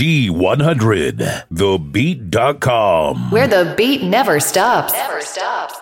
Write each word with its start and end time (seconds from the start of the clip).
Z100, 0.00 1.44
thebeat.com. 1.54 3.30
Where 3.30 3.46
the 3.46 3.74
beat 3.76 4.02
never 4.02 4.40
stops. 4.40 4.94
Never 4.94 5.20
stops. 5.20 5.78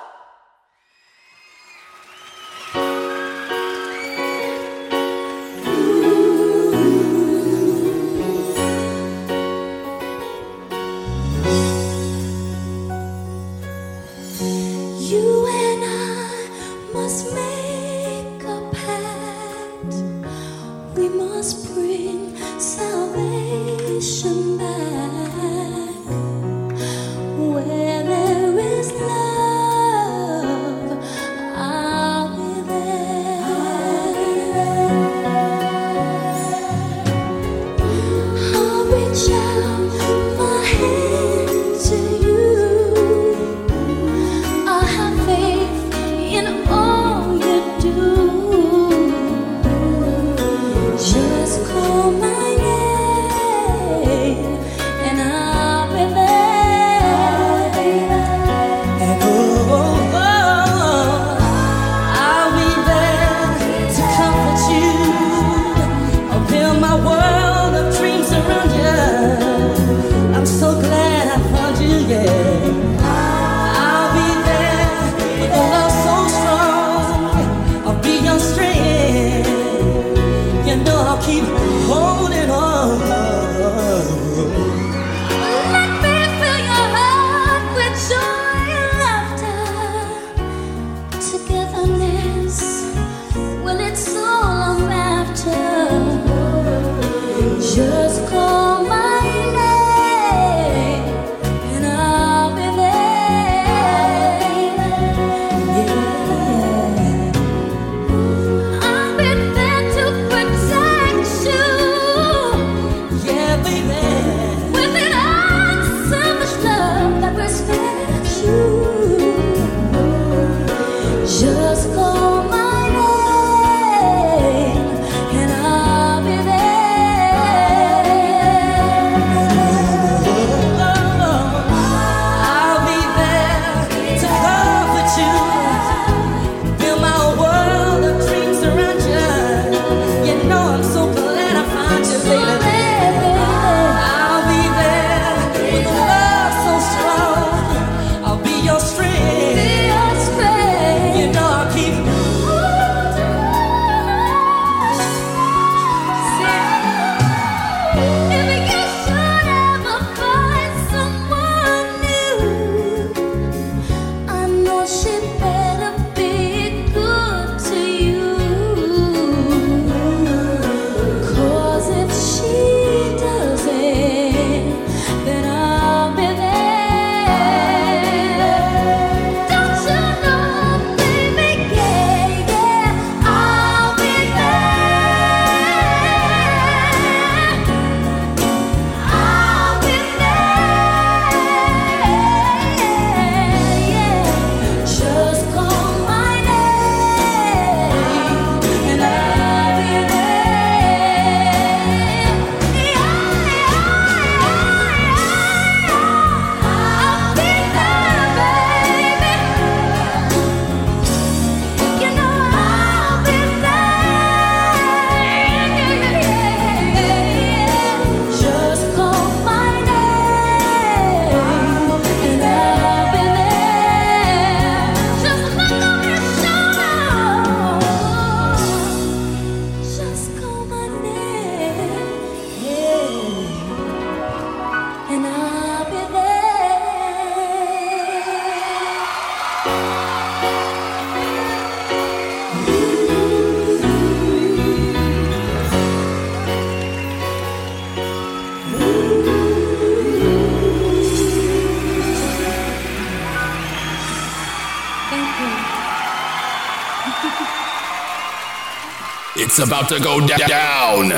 It's 259.60 259.66
about 259.66 259.88
to 259.88 259.98
go 259.98 260.24
down. 260.24 261.08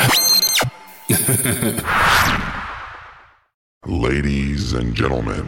Ladies 4.03 4.73
and 4.73 4.95
gentlemen, 4.95 5.47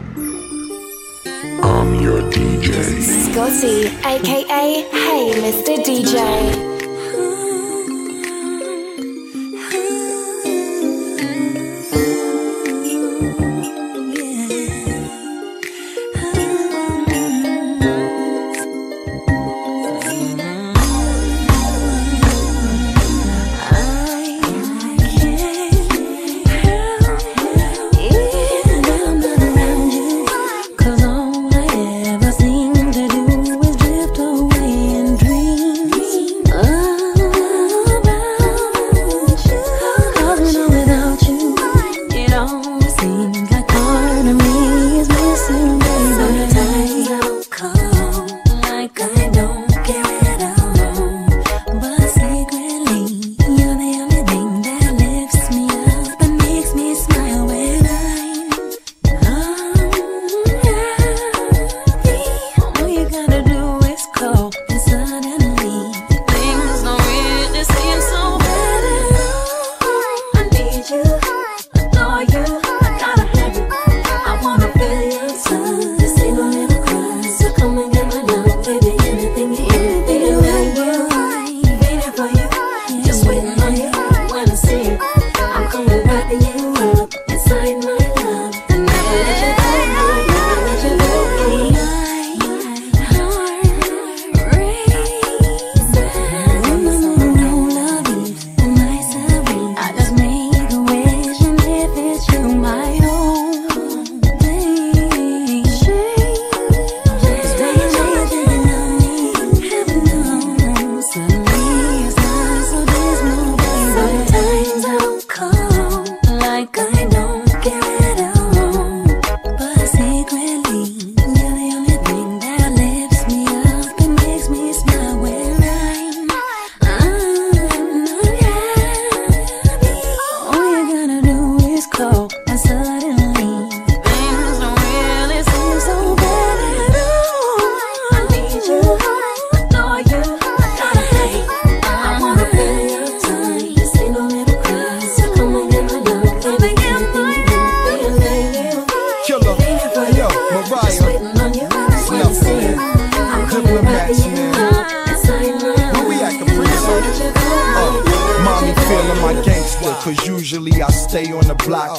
I'm 1.63 1.99
your 2.03 2.21
DJ. 2.29 3.01
Scotty, 3.01 3.87
aka 4.05 4.83
Hey 4.91 5.33
Mr. 5.41 5.83
DJ. 5.83 6.72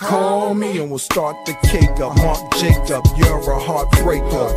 Call 0.00 0.54
me 0.54 0.80
and 0.80 0.88
we'll 0.88 0.98
start 0.98 1.44
the 1.44 1.52
cake 1.68 2.00
up. 2.00 2.16
Mark 2.16 2.38
Jacob, 2.56 3.04
you're 3.18 3.36
a 3.36 3.60
heartbreaker. 3.60 4.48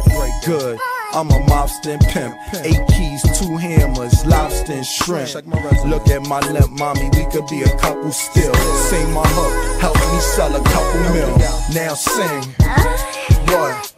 Good. 0.45 0.79
I'm 1.11 1.29
a 1.31 1.39
mobster 1.51 1.93
and 1.93 2.01
pimp. 2.07 2.35
Eight 2.63 2.79
keys, 2.95 3.21
two 3.37 3.57
hammers, 3.57 4.25
lobster 4.25 4.71
and 4.71 4.85
shrimp. 4.85 5.45
Look 5.85 6.07
at 6.07 6.21
my 6.27 6.39
limp, 6.49 6.71
mommy, 6.71 7.09
we 7.13 7.25
could 7.29 7.45
be 7.47 7.61
a 7.63 7.77
couple 7.77 8.11
still. 8.13 8.53
Sing 8.87 9.11
my 9.11 9.27
hook, 9.27 9.81
help 9.81 9.97
me 9.97 10.19
sell 10.21 10.55
a 10.55 10.63
couple 10.63 11.01
mil. 11.11 11.37
Now 11.75 11.93
sing. 11.93 12.43
What? 13.51 13.93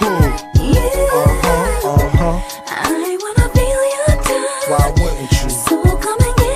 Who? 0.00 0.08
Uh 0.08 1.36
huh, 1.44 1.90
uh 1.90 2.08
huh. 2.16 2.40
I 2.66 3.18
wanna 3.20 3.48
feel 3.52 3.82
your 3.92 4.16
time. 4.24 4.72
Why 4.72 4.88
wouldn't 4.96 5.32
you? 5.32 5.50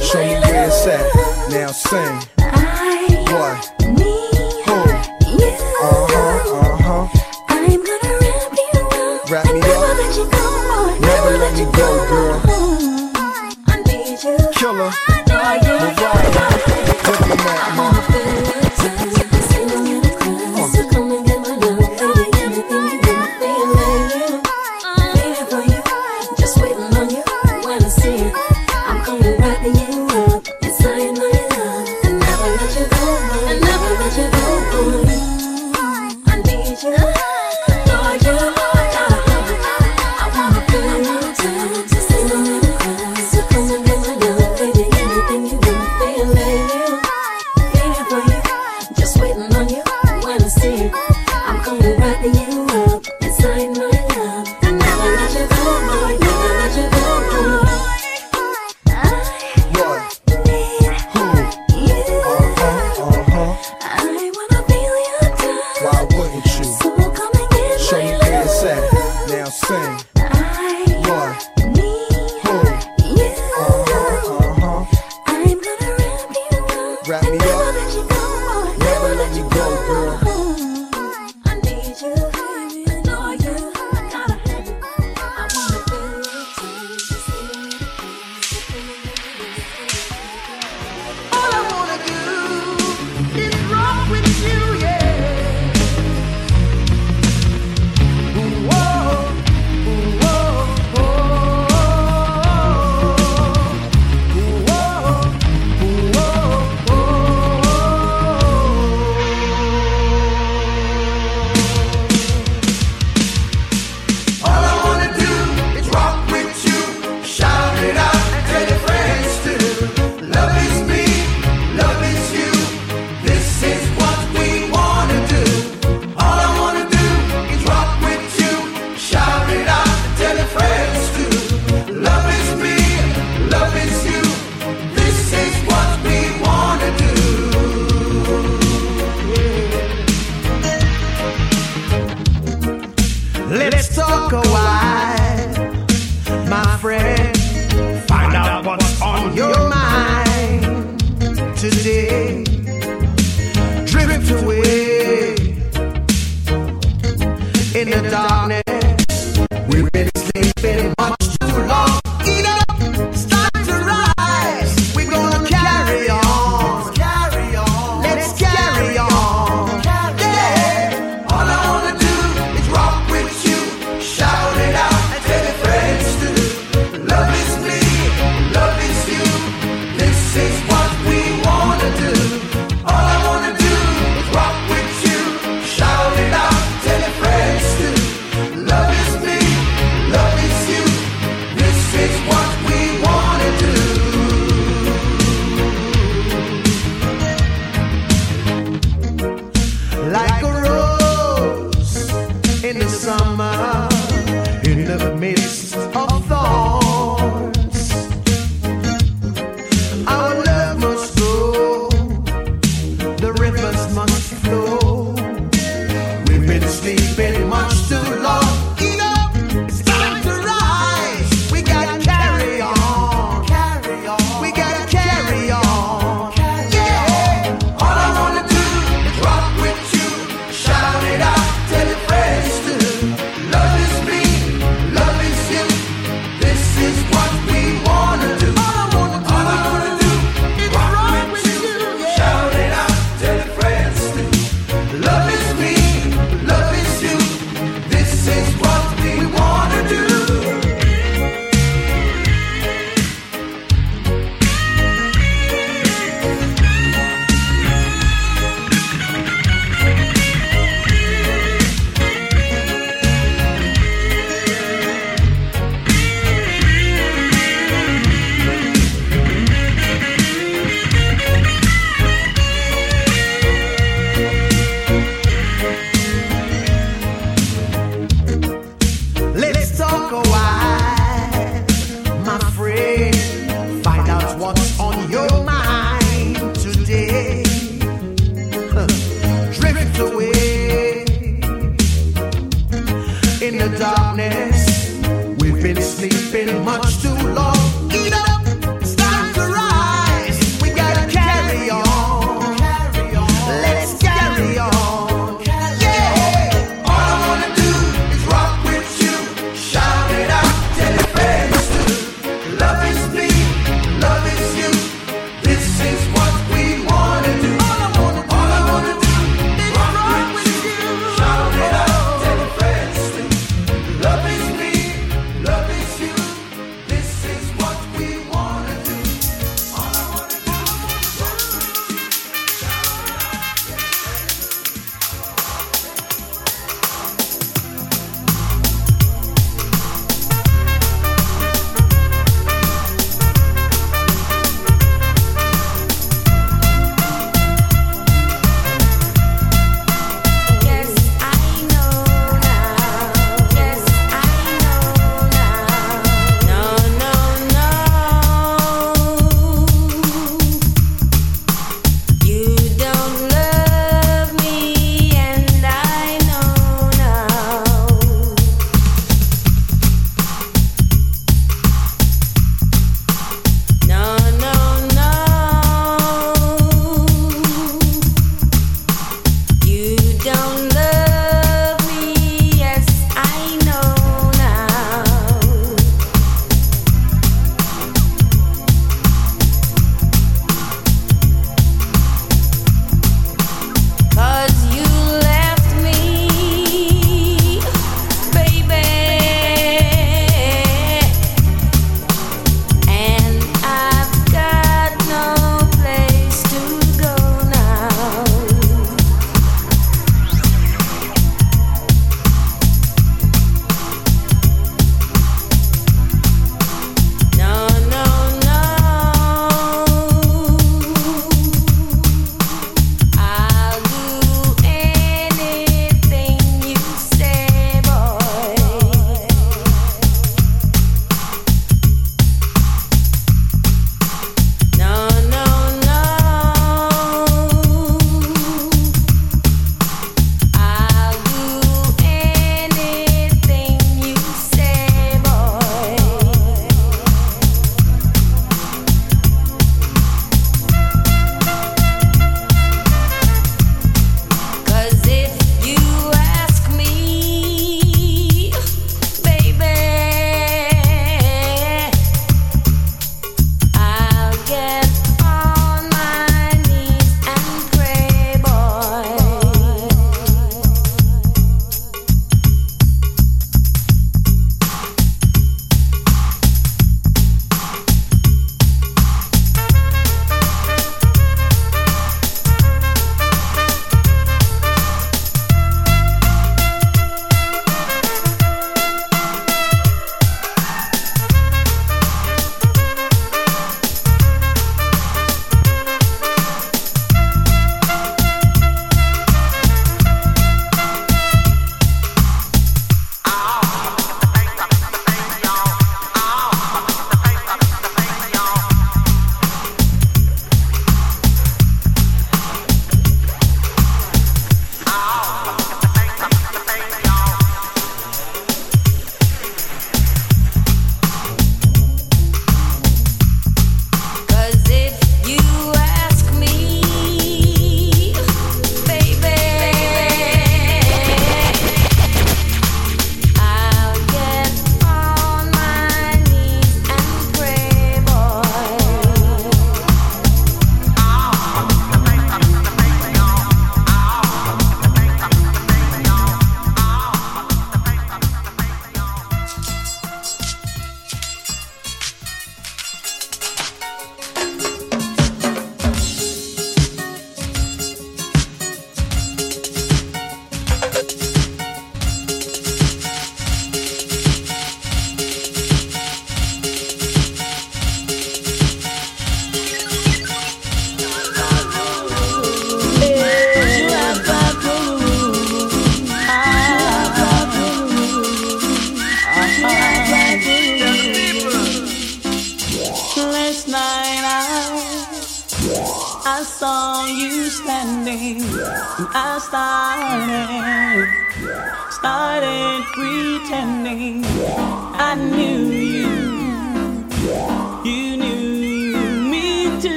Show 0.00 0.24
me 0.24 0.40
where 0.40 0.66
it's 0.66 0.86
at. 0.86 1.50
Now 1.50 1.68
sing. 1.72 2.31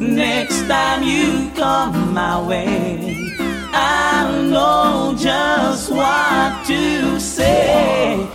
Next 0.00 0.68
time 0.68 1.02
you 1.02 1.50
come 1.56 2.14
my 2.14 2.40
way, 2.40 3.16
I'll 3.72 4.42
know 4.44 5.16
just 5.18 5.90
what 5.90 6.64
to 6.66 7.18
say. 7.18 8.28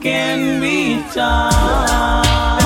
Can 0.00 0.62
be 0.62 1.02
done. 1.14 2.59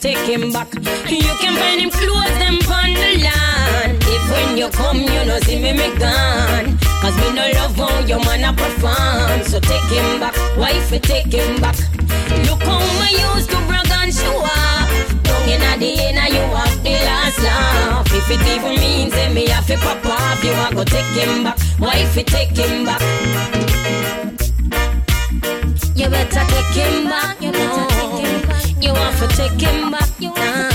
take 0.00 0.16
him 0.16 0.50
back. 0.50 0.72
You 1.08 1.32
can 1.40 1.54
find 1.60 1.80
him 1.80 1.90
close 1.90 2.34
them 2.40 2.56
on 2.72 2.94
the 2.94 3.20
land. 3.20 3.98
If 4.00 4.24
when 4.32 4.56
you 4.56 4.68
come, 4.70 4.96
you 4.96 5.24
know 5.28 5.38
see 5.40 5.60
me 5.60 5.72
me 5.72 5.94
gone. 5.98 6.78
Cause 7.02 7.16
me 7.20 7.32
no 7.34 7.44
love 7.54 7.76
how 7.76 8.00
your 8.06 8.20
man 8.24 8.44
a 8.44 8.52
perform. 8.56 9.42
So 9.44 9.60
take 9.60 9.90
him 9.92 10.20
back, 10.20 10.34
wife, 10.56 10.90
take 11.02 11.32
him 11.32 11.60
back. 11.60 11.76
Look 12.48 12.62
how 12.62 12.80
me 13.00 13.10
used 13.28 13.50
to 13.50 13.58
brag 13.68 13.90
and 13.92 14.12
show 14.12 14.40
up. 14.40 14.88
Down 15.22 15.48
inna 15.48 15.76
the 15.76 15.90
inna 16.08 16.24
you 16.32 16.44
have 16.56 16.82
the 16.82 16.96
last 17.04 17.38
laugh. 17.42 18.06
If 18.10 18.30
it 18.30 18.40
even 18.56 18.80
means 18.80 19.12
that 19.12 19.32
me 19.34 19.48
have 19.48 19.66
to 19.66 19.76
pop 19.76 20.04
off, 20.06 20.42
you 20.42 20.52
a 20.52 20.74
go 20.74 20.84
take 20.84 21.12
him 21.12 21.44
back, 21.44 21.58
wife, 21.78 22.14
take 22.24 22.56
him 22.56 22.86
back. 22.86 23.02
You 25.94 26.08
better 26.08 26.44
take 26.48 26.74
him 26.74 27.04
back 27.04 27.39
for 29.20 29.28
taking 29.36 29.90
my 29.90 30.00
time. 30.34 30.69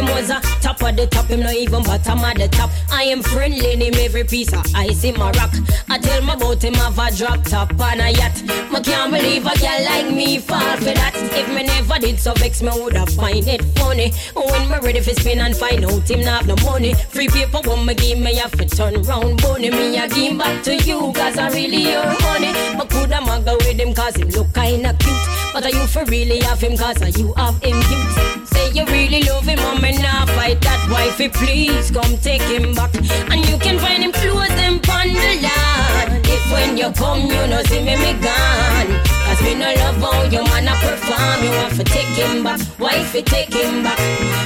Him 0.00 0.14
was 0.14 0.30
a 0.30 0.40
top 0.60 0.82
of 0.82 0.96
the 0.96 1.06
top, 1.06 1.26
him 1.26 1.40
not 1.40 1.54
even 1.54 1.82
bottom 1.82 2.24
of 2.24 2.34
the 2.34 2.48
top. 2.48 2.70
I 2.90 3.04
am 3.04 3.22
friendly 3.22 3.76
him 3.76 3.94
every 3.94 4.24
piece 4.24 4.52
of 4.52 4.64
ice 4.74 5.04
in 5.04 5.18
my 5.18 5.30
rock. 5.32 5.52
I 5.88 5.98
tell 5.98 6.22
my 6.22 6.34
about 6.34 6.62
him 6.62 6.74
have 6.74 6.98
a 6.98 7.14
drop 7.14 7.44
top 7.44 7.78
on 7.78 8.00
a 8.00 8.10
yacht. 8.10 8.42
I 8.72 8.80
can't 8.80 9.12
believe 9.12 9.46
a 9.46 9.54
girl 9.58 9.84
like 9.84 10.10
me 10.12 10.38
fall 10.38 10.76
for 10.76 10.94
that. 11.00 11.12
If 11.14 11.48
me 11.54 11.64
never 11.64 11.98
did 11.98 12.18
so 12.18 12.32
vex, 12.34 12.62
me 12.62 12.70
would 12.74 12.94
have 12.94 13.10
find 13.10 13.46
it 13.46 13.62
funny. 13.76 14.12
When 14.34 14.70
me 14.70 14.78
ready 14.82 15.00
for 15.00 15.14
spin 15.14 15.40
and 15.40 15.56
find 15.56 15.84
out 15.84 16.08
him 16.10 16.20
not 16.24 16.46
have 16.46 16.46
no 16.46 16.56
money. 16.70 16.94
Free 16.94 17.28
paper 17.28 17.60
when 17.64 17.84
me 17.84 17.94
give 17.94 18.18
me 18.18 18.34
have 18.36 18.52
to 18.52 18.64
turn 18.64 19.02
round 19.02 19.42
bunny. 19.42 19.70
Me 19.70 19.98
a 19.98 20.08
give 20.08 20.38
back 20.38 20.62
to 20.64 20.76
you 20.76 21.12
cause 21.12 21.36
I 21.36 21.50
really 21.50 21.90
your 21.90 22.04
money. 22.04 22.52
But 22.76 22.90
could 22.90 23.12
I 23.12 23.42
go 23.42 23.56
with 23.56 23.78
him 23.78 23.94
cause 23.94 24.16
him 24.16 24.28
look 24.28 24.52
kinda 24.54 24.96
cute. 24.98 25.26
But 25.52 25.64
are 25.66 25.70
you 25.70 25.86
for 25.86 26.04
really 26.04 26.40
have 26.40 26.60
him 26.60 26.76
cause 26.76 27.02
are 27.02 27.10
you 27.10 27.34
have 27.34 27.62
him 27.62 27.80
cute? 27.82 28.39
Say 28.70 28.78
you 28.78 28.86
really 28.86 29.22
love 29.24 29.44
him 29.44 29.58
and 29.58 29.82
me 29.82 29.92
not 29.98 30.28
fight 30.30 30.60
that 30.62 30.80
wifey. 30.90 31.28
Please 31.28 31.90
come 31.90 32.16
take 32.18 32.42
him 32.42 32.74
back. 32.74 32.94
And 33.30 33.46
you 33.48 33.58
can 33.58 33.78
find 33.78 34.02
him 34.02 34.12
close 34.12 34.48
them 34.48 34.74
on 34.90 35.08
the. 35.08 36.20
If 36.28 36.52
when 36.52 36.76
you 36.76 36.90
come 36.92 37.20
you 37.20 37.46
know 37.46 37.62
see 37.64 37.80
me 37.80 37.96
me 37.96 38.12
gone. 38.20 38.90
Cause 39.26 39.42
me 39.42 39.54
no 39.54 39.72
love 39.74 39.96
how 39.96 40.22
your 40.24 40.44
man 40.44 40.68
a 40.68 40.74
perform. 40.82 41.42
You 41.42 41.50
have 41.62 41.76
to 41.76 41.84
take 41.84 42.14
him 42.14 42.44
back. 42.44 42.60
Wifey 42.78 43.22
take 43.22 43.52
him 43.52 43.82
back. 43.82 43.98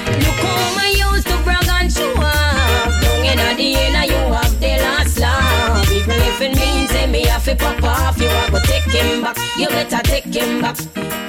Look 0.06 0.40
how 0.40 0.76
me 0.78 0.98
used 0.98 1.26
to 1.28 1.37
brag 1.44 1.68
and 1.68 1.92
show 1.92 2.12
off. 2.16 2.92
Down 3.02 3.24
in 3.24 3.56
the 3.56 3.76
end 3.76 4.10
you 4.10 4.22
have 4.32 4.60
the 4.60 4.72
last 4.84 5.18
laugh. 5.18 5.90
Even 5.90 6.16
if 6.16 6.40
it 6.40 6.56
means 6.56 6.90
say 6.90 7.06
me 7.06 7.26
have 7.26 7.44
to 7.44 7.56
pop 7.56 7.82
off. 7.82 8.18
You 8.20 8.28
have 8.28 8.50
to 8.52 8.60
take 8.60 8.84
him 8.84 9.22
back. 9.22 9.37
You 9.58 9.68
better 9.68 10.00
take 10.04 10.24
him 10.24 10.60
back. 10.62 10.78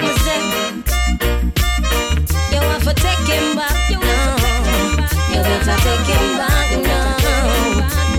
You 0.02 0.12
say, 0.24 0.95
take 2.94 3.28
him 3.28 3.56
back. 3.56 3.90
You 3.90 3.98
know. 3.98 4.36
You 5.32 5.42
better 5.42 5.78
take 5.82 6.08
him 6.08 6.38
back 6.38 6.82
now. 6.82 8.15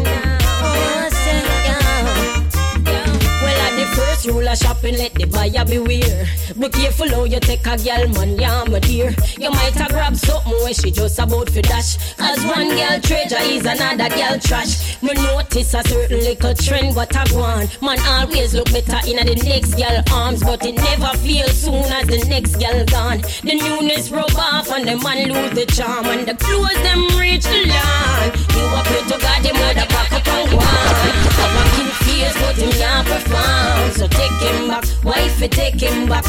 The 4.26 4.32
first 4.32 4.36
rule 4.36 4.48
of 4.48 4.58
shopping, 4.58 4.96
let 4.96 5.14
the 5.14 5.26
buyer 5.26 5.64
beware. 5.64 6.26
Be 6.58 6.68
careful 6.68 7.08
how 7.08 7.24
you 7.24 7.40
take 7.40 7.66
a 7.66 7.76
girl, 7.76 8.08
man, 8.08 8.38
yeah, 8.38 8.64
my 8.68 8.78
dear. 8.80 9.14
You 9.38 9.50
might 9.50 9.74
have 9.74 9.90
grab 9.90 10.16
something 10.16 10.52
where 10.52 10.74
she 10.74 10.90
just 10.90 11.18
about 11.18 11.48
to 11.48 11.62
dash. 11.62 11.96
As 12.18 12.44
one 12.44 12.68
girl 12.68 13.00
treasure 13.00 13.40
is 13.40 13.64
another 13.64 14.08
girl 14.14 14.38
trash. 14.38 15.00
Me 15.02 15.12
notice 15.14 15.74
a 15.74 15.82
certain 15.82 16.18
little 16.18 16.54
trend, 16.54 16.96
what 16.96 17.14
I 17.16 17.24
want. 17.34 17.82
Man 17.82 17.98
always 18.06 18.54
look 18.54 18.70
better 18.72 19.00
in 19.08 19.16
the 19.26 19.36
next 19.44 19.74
girl 19.74 20.02
arms, 20.12 20.42
but 20.42 20.64
it 20.64 20.76
never 20.76 21.16
feels 21.18 21.52
soon 21.52 21.84
as 21.92 22.06
the 22.06 22.24
next 22.28 22.56
girl 22.56 22.84
gone. 22.86 23.20
The 23.42 23.54
newness 23.54 24.10
rub 24.10 24.34
off 24.36 24.70
and 24.70 24.88
the 24.88 24.96
man 24.96 25.28
lose 25.32 25.52
the 25.52 25.66
charm, 25.66 26.06
and 26.06 26.26
the 26.26 26.34
clothes 26.34 26.82
them 26.82 27.18
reach 27.18 27.44
the 27.44 27.66
land. 27.66 28.36
You 28.54 28.64
are 28.74 28.84
pray 28.84 29.02
to 29.02 29.18
God, 29.20 29.42
them 29.42 29.54
with 29.54 29.84
a 29.84 29.86
back 29.88 30.12
up 30.12 30.28
on. 30.28 30.46
Have 30.58 31.75
face, 32.16 32.37
but 32.40 32.57
him 32.57 32.70
can't 32.72 33.07
perform. 33.07 33.90
So 33.92 34.07
take 34.09 34.37
him 34.40 34.68
back, 34.68 34.85
wifey, 35.05 35.48
take 35.48 35.81
him 35.81 36.09
back. 36.09 36.24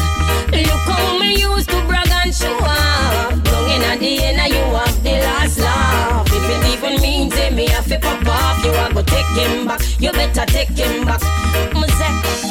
Look 0.50 0.84
how 0.88 1.18
me 1.18 1.40
used 1.40 1.70
to 1.70 1.80
brag 1.86 2.08
and 2.10 2.34
show 2.34 2.56
off. 2.60 3.32
Long 3.52 3.70
in 3.70 3.82
at 3.82 3.98
the 3.98 4.22
end, 4.22 4.52
you 4.52 4.64
have 4.76 5.02
the 5.02 5.12
last 5.26 5.58
laugh. 5.58 6.26
If 6.28 6.44
it 6.54 6.62
even 6.72 7.02
means 7.02 7.34
me 7.52 7.68
have 7.68 7.88
to 7.88 7.98
pop 7.98 8.26
off, 8.26 8.64
you 8.64 8.70
are 8.70 8.92
go 8.92 9.02
take 9.02 9.26
him 9.36 9.66
back. 9.66 9.80
You 10.00 10.12
better 10.12 10.46
take 10.46 10.70
him 10.70 11.04
back. 11.04 11.22
Me 11.74 11.86
say, 11.98 12.47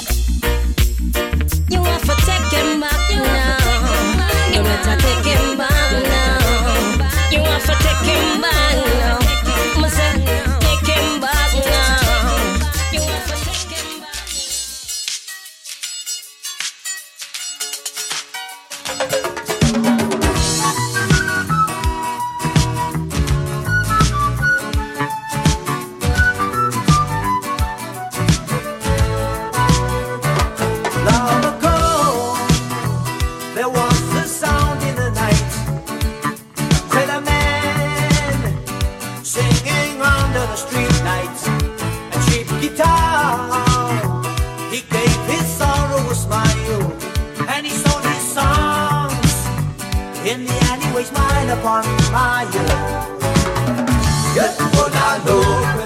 upon 51.49 51.85
mile. 52.11 52.47
Yet, 54.35 54.55
for 54.57 54.89
I 54.93 55.76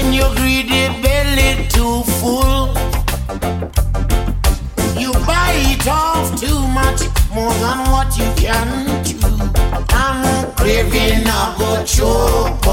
When 0.00 0.12
your 0.12 0.32
greedy 0.36 0.86
belly 1.02 1.66
too 1.70 2.04
full, 2.20 2.68
you 4.96 5.12
bite 5.26 5.88
off 5.88 6.40
too 6.40 6.60
much, 6.68 7.00
more 7.34 7.52
than 7.54 7.78
what 7.90 8.16
you 8.16 8.30
can 8.36 9.04
chew. 9.04 9.18
I'm 9.90 10.52
craving 10.54 11.26
a 11.26 11.54
good 11.58 11.84
choke. 11.84 12.67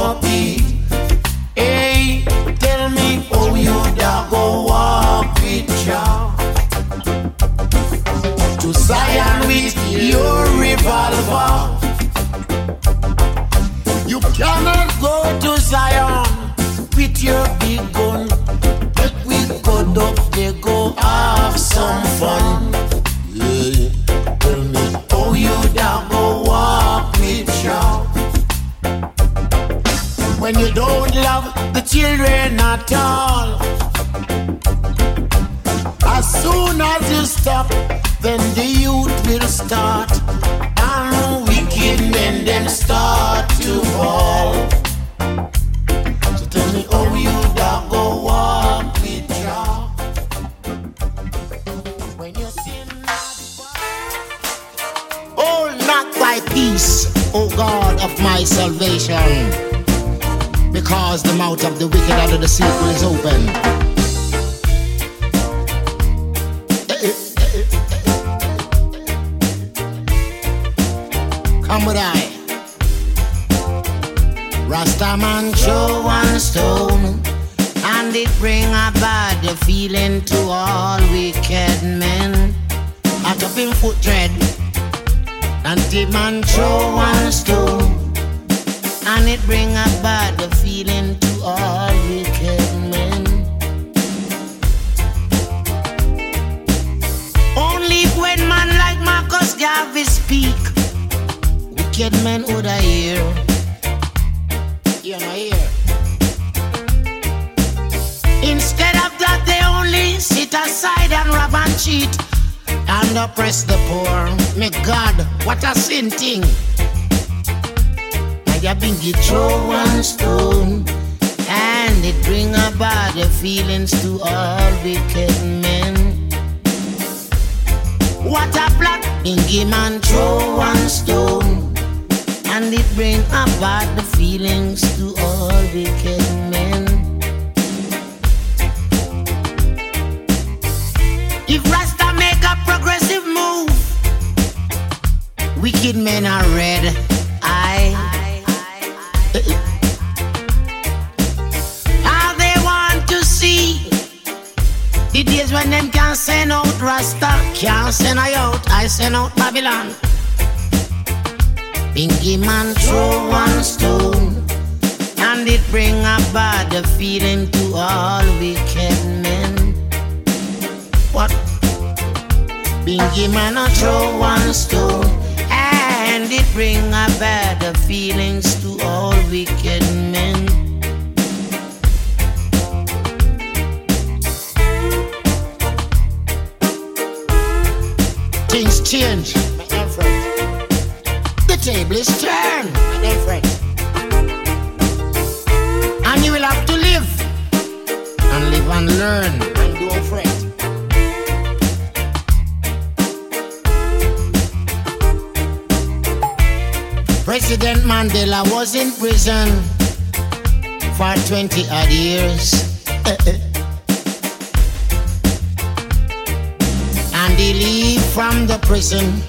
And 217.37 217.59
leave 217.59 218.03
from 218.13 218.47
the 218.47 218.57
prison 218.59 219.21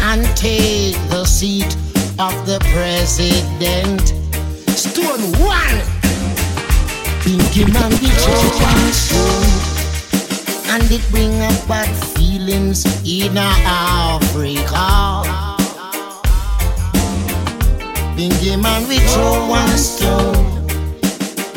and 0.00 0.24
take 0.36 0.94
the 1.08 1.24
seat 1.24 1.74
of 2.18 2.34
the 2.46 2.58
president. 2.72 4.12
Stone 4.76 5.32
one, 5.40 5.80
Pinky 7.22 7.64
man 7.72 7.90
the 7.92 8.10
one 8.60 8.92
stone, 8.92 9.50
and 10.74 10.84
it 10.92 11.02
bring 11.10 11.32
up 11.40 11.68
bad 11.68 11.88
feelings 12.14 12.84
in 13.06 13.38
Africa. 13.38 14.86
Pinky 18.16 18.56
man 18.56 18.86
we 18.86 18.98
throw 18.98 19.48
one 19.48 19.78
stone, 19.78 20.36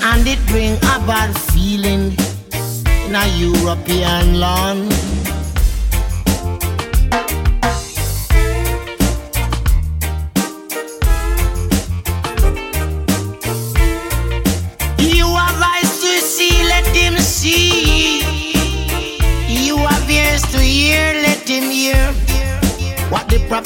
and 0.02 0.26
it 0.28 0.40
bring 0.48 0.76
a 0.76 0.98
bad 1.06 1.36
feeling 1.52 2.16
in 3.06 3.16
a 3.16 3.28
European 3.38 4.40
land. 4.40 5.27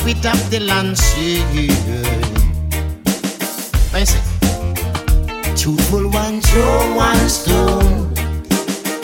What 0.01 0.15
the 0.15 0.21
prophet 0.21 0.25
of 0.25 0.49
the 0.49 0.59
land 0.61 0.97
say. 0.97 1.43
I 3.93 4.05
truthful 5.55 6.09
one 6.09 6.41
throw 6.41 6.95
one 6.95 7.29
stone, 7.29 8.11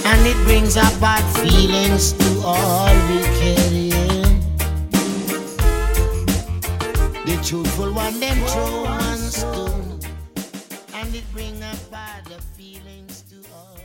and 0.05 0.25
it 0.25 0.37
brings 0.45 0.75
up 0.75 0.99
bad 0.99 1.23
feelings 1.37 2.13
to 2.13 2.41
all 2.43 2.95
wicked. 3.09 3.71
Yeah. 3.73 4.25
The 7.25 7.37
truthful 7.43 7.93
one 7.93 8.19
then 8.19 8.37
throw 8.47 8.85
one 8.85 9.17
stone, 9.17 9.99
and 10.95 11.13
it 11.13 11.25
bring 11.31 11.61
up 11.61 11.77
bad 11.91 12.25
feelings 12.57 13.23
to 13.29 13.35
all. 13.53 13.77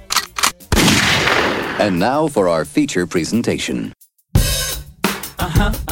And 1.79 1.99
now 1.99 2.29
for 2.29 2.49
our 2.49 2.65
feature 2.65 3.07
presentation. 3.07 3.93
Uh-huh, 4.35 5.73
uh-huh. 5.89 5.92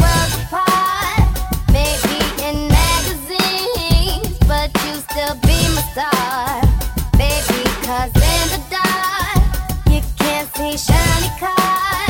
shiny 10.85 11.29
cars. 11.39 12.00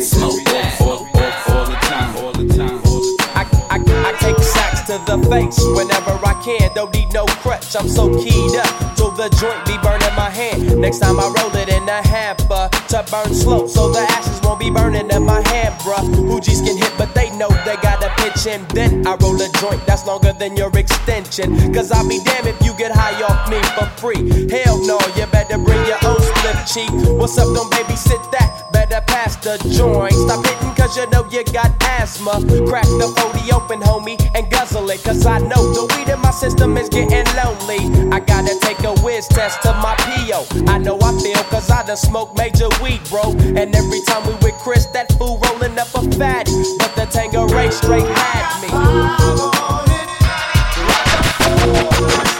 Smoke 0.00 0.44
that. 0.44 0.80
All, 0.82 0.88
all, 0.90 1.56
all 1.56 1.64
the 1.64 1.76
time, 1.88 2.16
all 2.16 2.32
the 2.32 2.46
time, 2.54 2.76
all 2.84 3.00
the 3.00 3.16
time. 3.16 3.26
I, 3.34 3.48
I, 3.70 3.78
I 3.80 4.12
take 4.20 4.36
sacks 4.38 4.82
to 4.88 5.00
the 5.08 5.16
face 5.28 5.56
whenever 5.72 6.12
I 6.24 6.34
can. 6.44 6.70
Don't 6.74 6.92
need 6.92 7.12
no 7.14 7.24
crutch, 7.40 7.74
I'm 7.74 7.88
so 7.88 8.12
keyed 8.22 8.56
up. 8.56 8.96
Till 8.96 9.10
the 9.10 9.28
joint 9.40 9.64
be 9.64 9.76
burning 9.82 10.14
my 10.14 10.28
hand. 10.28 10.78
Next 10.78 10.98
time 10.98 11.18
I 11.18 11.32
roll 11.40 11.56
it 11.56 11.68
in 11.68 11.88
a 11.88 12.06
hamper 12.06 12.68
to 12.88 13.04
burn 13.10 13.34
slow, 13.34 13.66
so 13.66 13.90
the 13.90 14.00
ashes 14.00 14.40
won't 14.42 14.60
be 14.60 14.70
burning 14.70 15.10
in 15.10 15.22
my 15.22 15.40
hand, 15.48 15.74
bruh. 15.80 16.06
Hoogies 16.28 16.64
can 16.64 16.76
hit, 16.76 16.92
but 16.96 17.14
they 17.14 17.30
know 17.36 17.48
they 17.64 17.76
gotta 17.82 18.10
pitch 18.22 18.46
in. 18.46 18.64
Then 18.68 19.06
I 19.06 19.16
roll 19.16 19.40
a 19.40 19.48
joint 19.60 19.84
that's 19.86 20.06
longer 20.06 20.32
than 20.32 20.56
your 20.56 20.70
extension. 20.78 21.74
Cause 21.74 21.90
I'll 21.90 22.08
be 22.08 22.22
damned 22.22 22.46
if 22.46 22.60
you 22.64 22.74
get 22.76 22.92
high 22.92 23.20
off 23.22 23.50
me 23.50 23.60
for 23.74 23.86
free. 23.98 24.48
Hell 24.50 24.78
no, 24.86 24.98
you 25.16 25.26
better 25.26 25.58
bring 25.58 25.84
your 25.86 25.98
own 26.04 26.20
split 26.20 26.58
cheek. 26.66 26.90
What's 27.18 27.36
up, 27.38 27.48
don't 27.54 27.70
babysit 27.72 28.30
that? 28.32 28.72
Better 28.72 29.02
pass 29.06 29.36
the 29.36 29.56
joint. 29.74 30.12
Stop 30.12 30.44
hitting 30.46 30.74
cause 30.74 30.96
you 30.96 31.08
know 31.10 31.26
you 31.30 31.42
got 31.52 31.72
asthma. 31.82 32.38
Crack 32.66 32.86
the 33.00 33.08
40 33.18 33.52
open, 33.52 33.80
homie, 33.80 34.18
and 34.34 34.50
guzzle 34.50 34.88
it. 34.90 35.02
Cause 35.02 35.26
I 35.26 35.38
know 35.38 35.72
the 35.72 35.82
weed 35.94 36.12
in 36.12 36.20
my 36.20 36.30
system 36.30 36.76
is 36.76 36.88
getting 36.88 37.26
lonely. 37.34 37.82
I 38.12 38.20
gotta 38.20 38.54
take 38.60 38.80
a 38.84 38.94
whiz 39.02 39.26
test 39.28 39.62
to 39.62 39.72
my 39.82 39.94
PO. 39.98 40.46
I 40.68 40.78
know 40.78 40.98
I 41.02 41.12
feel 41.20 41.42
cause 41.50 41.70
I 41.70 41.84
done 41.86 41.96
smoked 41.96 42.36
major 42.38 42.68
weed, 42.82 43.00
bro. 43.08 43.32
And 43.56 43.74
every 43.74 44.00
time 44.02 44.26
we 44.26 44.34
with 44.44 44.54
Chris, 44.58 44.86
that 44.86 45.12
fool 45.12 45.38
rolling 45.38 45.78
up 45.78 45.88
a 45.94 46.02
fatty. 46.16 46.52
But 46.78 46.94
the 46.96 47.06
Tanqueray 47.06 47.70
straight 47.70 48.06
had 48.06 48.62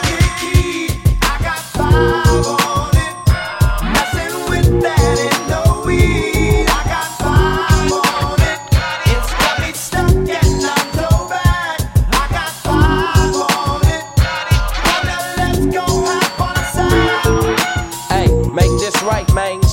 me. 0.01 0.06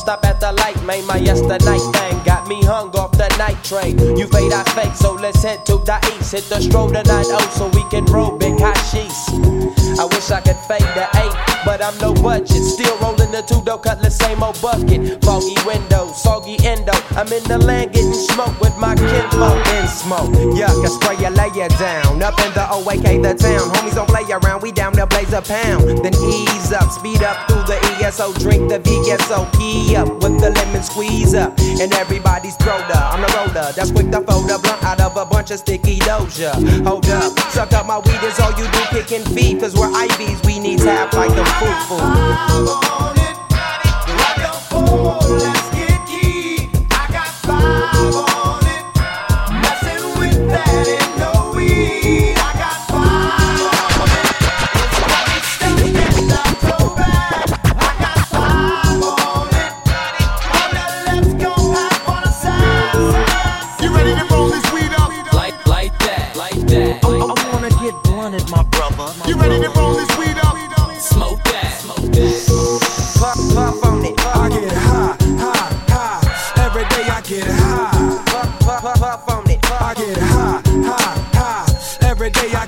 Stop 0.04 0.22
at 0.26 0.38
the 0.38 0.52
light, 0.52 0.76
made 0.84 1.06
My 1.06 1.16
yesterday 1.16 1.78
thing 1.78 2.24
got 2.24 2.46
me 2.46 2.62
hung 2.62 2.94
off 2.94 3.12
the 3.12 3.26
night 3.38 3.64
train. 3.64 3.96
You 4.18 4.26
fade, 4.26 4.52
I 4.52 4.62
fake, 4.74 4.94
so 4.94 5.14
let's 5.14 5.42
head 5.42 5.64
to 5.64 5.78
the 5.78 5.96
east. 6.18 6.32
Hit 6.32 6.44
the 6.50 6.60
stroll 6.60 6.88
tonight, 6.88 7.24
oh, 7.30 7.50
so 7.56 7.68
we 7.68 7.82
can 7.88 8.04
roll 8.12 8.36
big 8.36 8.60
hot 8.60 8.76
sheets. 8.92 9.63
I 9.98 10.04
wish 10.06 10.30
I 10.30 10.40
could 10.40 10.58
fade 10.66 10.88
the 10.98 11.06
eight, 11.22 11.34
but 11.64 11.82
I'm 11.82 11.96
no 11.98 12.12
budget. 12.14 12.62
Still 12.62 12.96
rolling 12.98 13.30
the 13.30 13.42
two 13.42 13.62
dough 13.64 13.78
cutlass, 13.78 14.16
same 14.16 14.42
old 14.42 14.60
bucket. 14.60 15.22
Foggy 15.24 15.56
window, 15.64 16.10
soggy 16.12 16.58
endo. 16.66 16.92
I'm 17.16 17.30
in 17.32 17.44
the 17.44 17.58
land 17.58 17.92
getting 17.92 18.12
smoke 18.12 18.58
with 18.60 18.76
my 18.76 18.94
kinfolk 18.94 19.66
in 19.78 19.86
smoke. 19.86 20.30
Yuck, 20.58 20.82
I 20.82 20.88
spray 20.90 21.16
you, 21.22 21.30
lay 21.30 21.68
down. 21.78 22.22
Up 22.22 22.38
in 22.40 22.52
the 22.54 22.66
OAK, 22.66 23.22
the 23.22 23.34
town. 23.34 23.70
Homies 23.74 23.94
don't 23.94 24.08
play 24.08 24.26
around, 24.30 24.62
we 24.62 24.72
down 24.72 24.92
there 24.94 25.06
blaze 25.06 25.32
a 25.32 25.42
pound. 25.42 26.04
Then 26.04 26.14
ease 26.14 26.72
up, 26.72 26.90
speed 26.90 27.22
up 27.22 27.48
through 27.48 27.64
the 27.64 27.78
ESO, 28.02 28.32
drink 28.34 28.68
the 28.68 28.80
VSOP 28.80 29.94
up 29.96 30.08
with 30.22 30.40
the 30.40 30.50
lemon 30.50 30.82
squeeze 30.82 31.34
up. 31.34 31.58
And 31.58 31.92
everybody's 31.94 32.56
up. 32.66 33.14
I'm 33.14 33.20
the 33.20 33.28
roller 33.36 33.72
that's 33.72 33.90
quick 33.90 34.10
to 34.10 34.20
fold 34.22 34.50
a 34.50 34.58
blunt 34.58 34.82
out 34.82 35.00
of 35.00 35.16
a 35.16 35.24
bunch 35.24 35.50
of 35.50 35.58
sticky 35.58 35.98
doja. 36.00 36.52
Hold 36.84 37.06
up, 37.10 37.38
suck 37.50 37.72
up 37.72 37.86
my 37.86 37.98
weed 37.98 38.22
is 38.24 38.38
all 38.40 38.50
you 38.58 38.66
do, 38.70 38.80
kicking 38.90 39.24
feet. 39.34 39.60
Cause 39.60 39.74
we're 39.84 40.06
IVs, 40.06 40.46
we 40.46 40.58
need 40.58 40.78
tap 40.78 41.12
like 41.14 41.30
the 41.30 41.44
food 41.44 41.74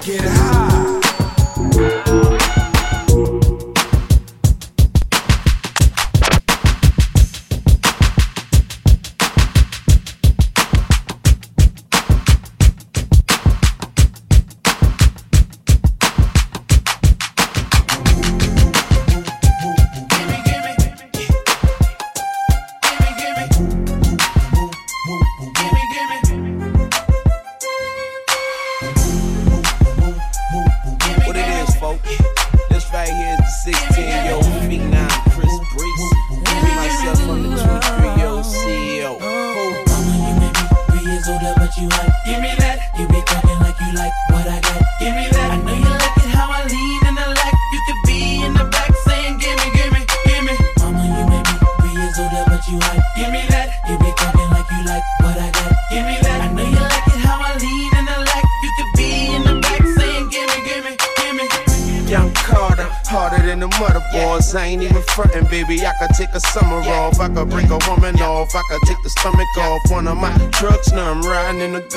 get 0.07 0.21
high. 0.21 0.56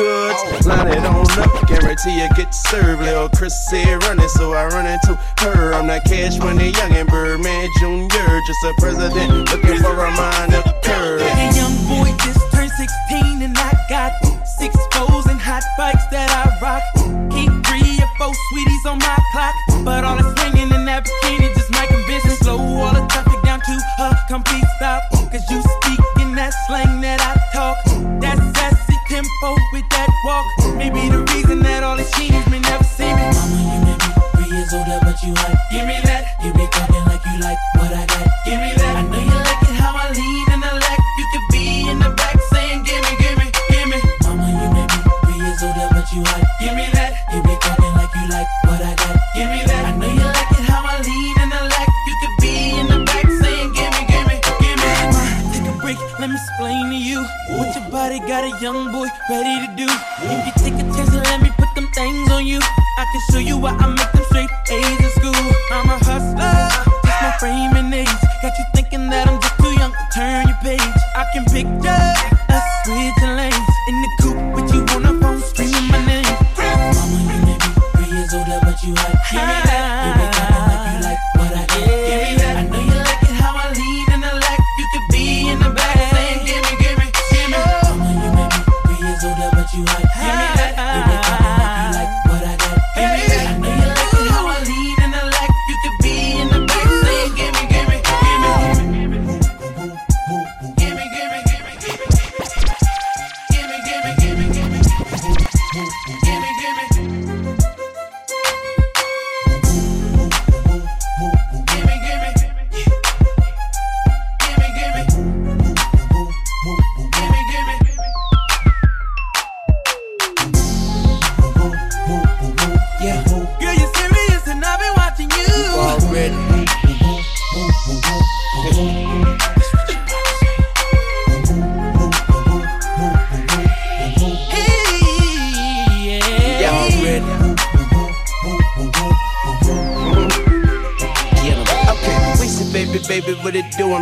Goods. 0.10 0.66
Line 0.66 0.88
it 0.88 1.06
on 1.06 1.30
up, 1.40 1.68
guarantee 1.68 2.22
you 2.22 2.30
get 2.36 2.54
served. 2.54 3.02
Lil' 3.02 3.30
Chris 3.30 3.54
said 3.70 4.04
run 4.04 4.20
it, 4.20 4.30
so 4.30 4.54
I 4.54 4.66
run 4.68 4.88
into 4.88 5.14
her. 5.46 5.74
I'm 5.74 5.88
not 5.88 6.04
cash 6.06 6.38
money 6.40 6.70
young 6.72 6.94
and 6.94 7.08
Birdman 7.08 7.70
Jr. 7.80 8.30
Just 8.48 8.64
a 8.66 8.74
president 8.80 9.50
looking 9.52 9.78
for 9.82 9.94
a 9.94 10.12
minor 10.12 10.64
curve. 10.84 11.22
Hey, 11.22 11.52
young 11.56 11.78
boy 11.88 12.10
just 12.26 12.42
turned 12.52 12.72
16 12.72 13.42
and 13.42 13.58
I 13.58 13.72
got 13.90 14.12
six 14.46 14.76
foes 14.94 15.26
and 15.28 15.40
hot 15.40 15.64
bikes 15.78 16.06
that 16.08 16.30
I 16.34 16.44
rock. 16.64 16.84
Keep 17.32 17.54
three 17.68 17.96
or 18.02 18.12
four 18.18 18.34
sweeties 18.50 18.86
on 18.86 18.98
my 19.00 19.18
clock, 19.32 19.56
but 19.86 20.04
all 20.04 20.18
the 20.18 20.26
swinging 20.36 20.72
in 20.74 20.86
that 20.86 21.06
bikini 21.06 21.54
just 21.54 21.72
making 21.72 22.02
business 22.08 22.40
slow. 22.40 22.58
All 22.58 22.94
the 22.94 23.06
traffic 23.08 23.42
down 23.44 23.62
to 23.62 23.76
a 24.00 24.10
complete 24.28 24.66
stop. 24.78 25.04
Cause 25.32 25.46
you 25.52 25.62
speak 25.62 26.02
in 26.22 26.34
that 26.36 26.54
slang 26.66 26.99
walk. 30.80 30.94
Maybe 30.94 31.10
the 31.10 31.24
reason 31.34 31.60
that 31.60 31.84
all 31.84 31.98
the 31.98 32.06
cheaters 32.16 32.48
may 32.50 32.60
never 32.60 32.84
see 32.84 33.06
me. 33.06 33.30
Mama, 33.34 33.58
you 33.62 33.80
may 33.86 33.96
be 33.98 34.46
three 34.46 34.58
years 34.58 34.74
older, 34.74 35.00
but 35.04 35.22
you 35.24 35.34
hot. 35.36 35.58
Give 35.72 35.86
me 35.86 36.00
that. 36.06 36.19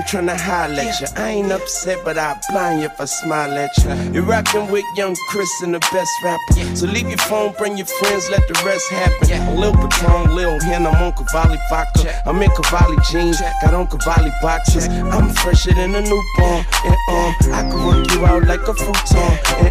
Tryna 0.08 0.39
holler 0.39 0.80
at 0.80 1.01
you. 1.01 1.08
I 1.18 1.30
ain't 1.32 1.51
upset, 1.51 1.99
but 2.05 2.18
I'll 2.18 2.39
blind 2.49 2.80
you 2.80 2.88
if 2.88 2.99
I 2.99 3.05
smile 3.05 3.51
at 3.51 3.76
you. 3.78 4.14
You're 4.14 4.26
with 4.72 4.86
young 4.95 5.16
Chris 5.30 5.49
and 5.62 5.74
the 5.74 5.80
best 5.80 6.12
rapper. 6.24 6.76
So 6.76 6.88
leave 6.88 7.10
your 7.10 7.18
phone, 7.18 7.53
bring 7.58 7.76
your 7.76 7.88
friends, 7.88 8.30
let 8.30 8.47
the 8.47 8.53
rest 8.66 8.89
happen. 8.89 9.60
Lil 9.60 9.74
Patron, 9.74 10.34
Lil 10.34 10.60
Hen, 10.62 10.88
I'm 10.88 10.95
on 11.03 11.12
Cavalli 11.12 11.58
vodka. 11.70 12.24
I'm 12.26 12.41
in 12.41 12.49
Cavalli 12.51 12.97
jeans, 13.12 13.41
got 13.62 13.74
on 13.74 13.88
Cavalli 13.88 14.32
boxes. 14.41 14.88
I'm 14.88 15.30
fresher 15.36 15.74
than 15.74 15.93
a 15.93 16.01
newborn. 16.01 16.66
And 16.86 16.97
um, 17.12 17.36
I 17.51 17.68
could 17.70 17.84
work 17.86 18.12
you 18.12 18.26
out 18.26 18.43
like 18.45 18.66
a 18.68 18.74
futon. 18.74 19.66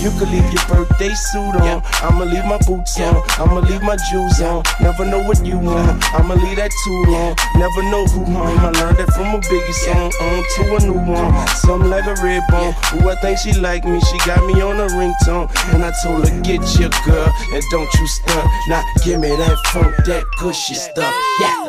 You 0.00 0.10
could 0.18 0.30
leave 0.30 0.46
your 0.52 0.64
birthday 0.66 1.14
suit 1.14 1.54
on. 1.60 1.82
I'ma 2.02 2.24
leave 2.24 2.44
my 2.44 2.58
boots 2.66 2.98
on. 3.00 3.22
I'ma 3.38 3.60
leave 3.60 3.82
my 3.82 3.96
jewels 4.10 4.40
on. 4.40 4.62
Never 4.80 5.04
know 5.04 5.22
what 5.22 5.44
you 5.44 5.58
want. 5.58 6.02
I'ma 6.14 6.34
leave 6.34 6.56
that 6.56 6.70
too 6.84 7.04
long. 7.10 7.36
Never 7.56 7.82
know 7.90 8.04
who 8.06 8.24
home. 8.24 8.58
I 8.58 8.70
learned 8.70 8.98
that 8.98 9.12
from 9.14 9.34
a 9.34 9.38
Biggie 9.38 9.74
song. 9.86 10.10
On 10.20 10.42
to 10.42 10.62
a 10.74 10.78
new 10.86 11.12
one. 11.12 11.46
Something 11.48 11.90
like 11.90 12.06
a 12.06 12.14
red 12.22 12.42
bone. 12.50 12.74
Ooh, 12.98 13.10
I 13.10 13.16
think 13.22 13.38
she 13.38 13.52
like 13.54 13.84
me. 13.84 14.00
She 14.00 14.18
got 14.26 14.44
me 14.46 14.60
on 14.60 14.80
a 14.80 14.88
ringtone. 14.90 15.50
And 15.72 15.84
I 15.84 15.92
told 16.02 16.28
her, 16.28 16.40
get 16.42 16.62
your 16.78 16.90
girl. 17.06 17.30
And 17.52 17.62
don't 17.70 17.92
you 17.94 18.06
stunt. 18.06 18.50
Now 18.68 18.82
give 19.04 19.20
me 19.20 19.28
that 19.28 19.56
funk, 19.72 19.94
that 20.06 20.24
cushy 20.38 20.74
stuff. 20.74 21.14
Yeah. 21.40 21.66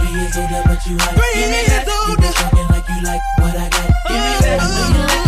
Three 0.00 0.16
years 0.16 0.36
older, 0.36 0.62
but 0.64 0.80
you 0.86 0.96
hot. 0.96 1.12
Three 1.12 1.44
years 1.44 1.88
older. 1.92 2.32
Talking 2.32 2.68
like 2.72 2.88
you 2.88 3.00
like 3.04 3.20
what 3.38 3.54
I 3.56 3.68
got. 3.68 3.88
Give 4.08 4.16
me 4.16 4.56
that. 4.56 5.27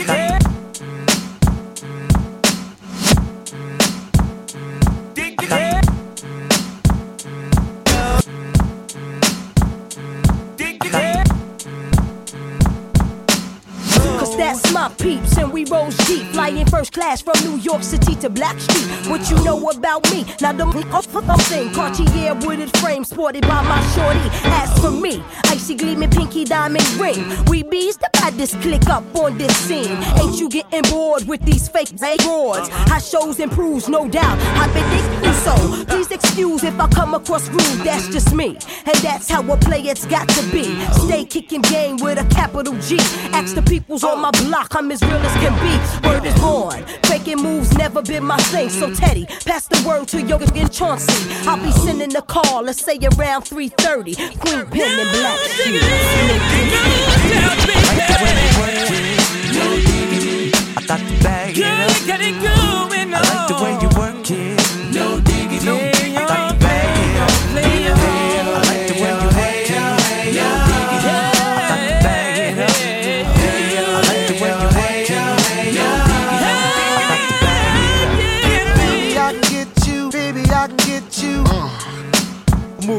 예. 0.00 0.35
Peeps, 14.98 15.36
and 15.38 15.52
we 15.52 15.64
rose 15.66 15.96
deep, 16.06 16.26
flying 16.28 16.66
first 16.66 16.92
class 16.92 17.22
from 17.22 17.34
New 17.44 17.58
York 17.58 17.82
City 17.82 18.14
to 18.16 18.30
Black 18.30 18.58
Street. 18.60 18.86
What 19.10 19.30
you 19.30 19.36
know 19.44 19.70
about 19.70 20.10
me? 20.10 20.24
Now 20.40 20.52
the 20.52 20.66
I'm 21.28 21.40
saying 21.40 21.72
Cartier 21.74 22.34
wooded 22.34 22.76
frame 22.78 23.04
sported 23.04 23.42
by 23.42 23.62
my 23.62 23.80
shorty. 23.94 24.28
As 24.44 24.78
for 24.80 24.90
me, 24.90 25.22
icy 25.46 25.74
gleaming 25.74 26.10
pinky 26.10 26.44
diamond 26.44 26.86
ring. 26.94 27.24
We 27.46 27.62
bees 27.62 27.96
the 27.96 28.10
baddest 28.12 28.60
click 28.60 28.86
up 28.88 29.04
on 29.16 29.38
this 29.38 29.56
scene. 29.56 29.96
Ain't 30.20 30.38
you 30.40 30.48
getting 30.48 30.82
bored 30.90 31.26
with 31.26 31.42
these 31.42 31.68
fake 31.68 31.90
awards? 32.22 32.68
How 32.68 32.98
shows 32.98 33.40
improves, 33.40 33.88
no 33.88 34.08
doubt. 34.08 34.38
I've 34.58 34.72
been 34.72 34.84
thinking 34.90 35.15
so. 35.46 35.84
Please 35.86 36.10
excuse 36.10 36.64
if 36.64 36.78
I 36.80 36.88
come 36.88 37.14
across 37.14 37.48
rude. 37.48 37.80
That's 37.86 38.08
just 38.08 38.34
me, 38.34 38.58
and 38.90 38.96
that's 39.06 39.30
how 39.30 39.42
a 39.52 39.56
play 39.56 39.82
it's 39.82 40.04
got 40.06 40.28
to 40.30 40.42
be. 40.50 40.64
Stay 41.06 41.24
kicking 41.24 41.62
game 41.62 41.96
with 41.98 42.18
a 42.18 42.24
capital 42.34 42.74
G. 42.80 42.98
Ask 43.32 43.54
the 43.54 43.62
peoples 43.62 44.02
on 44.02 44.20
my 44.20 44.30
block, 44.42 44.74
I'm 44.74 44.90
as 44.90 45.02
real 45.02 45.22
as 45.28 45.34
can 45.42 45.54
be. 45.64 46.08
Word 46.08 46.24
is 46.26 46.34
born. 46.40 46.84
Faking 47.04 47.42
moves 47.42 47.72
never 47.78 48.02
been 48.02 48.24
my 48.24 48.38
thing. 48.52 48.68
So 48.68 48.92
Teddy, 48.92 49.26
pass 49.44 49.66
the 49.68 49.80
word 49.86 50.08
to 50.08 50.22
Yoga 50.22 50.46
and 50.54 50.72
Chauncey. 50.72 51.12
I'll 51.48 51.62
be 51.62 51.72
sending 51.72 52.14
a 52.16 52.22
call, 52.22 52.62
let's 52.62 52.82
say 52.82 52.98
around 52.98 53.42
3:30. 53.42 54.16
Queen 54.40 54.66
Pen 54.66 55.00
and 55.00 55.10
Black 55.10 55.38
Shoes. 55.38 55.82
I 60.88 60.92
got 62.06 62.20
it 62.20 62.42
going 62.42 62.65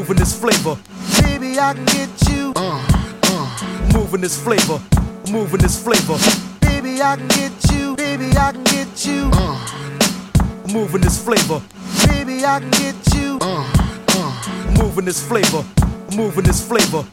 moving 0.08 0.24
this 0.24 0.40
flavor, 0.40 0.78
Baby, 1.20 1.58
I 1.58 1.74
can 1.74 1.84
get 1.84 2.30
you. 2.30 2.54
Uh, 2.56 2.82
uh. 3.24 3.90
moving 3.92 4.22
this 4.22 4.42
flavor, 4.42 4.80
moving 5.30 5.60
this 5.60 5.82
flavor, 5.82 6.16
Baby, 6.60 7.02
I 7.02 7.16
can 7.16 7.28
get 7.28 7.52
you. 7.72 7.94
Baby, 7.94 8.30
I 8.34 8.52
can 8.52 8.64
get 8.64 9.04
you. 9.04 9.28
Uh. 9.34 10.64
moving 10.72 11.02
this 11.02 11.22
flavor, 11.22 11.60
Baby, 12.06 12.42
I 12.46 12.60
can 12.60 12.70
get 12.70 13.14
you. 13.14 13.38
moving 14.82 15.04
this 15.04 15.22
flavor, 15.22 15.62
moving 16.16 16.44
this 16.44 16.66
flavor. 16.66 17.04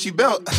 Gucci 0.00 0.16
belt. 0.16 0.40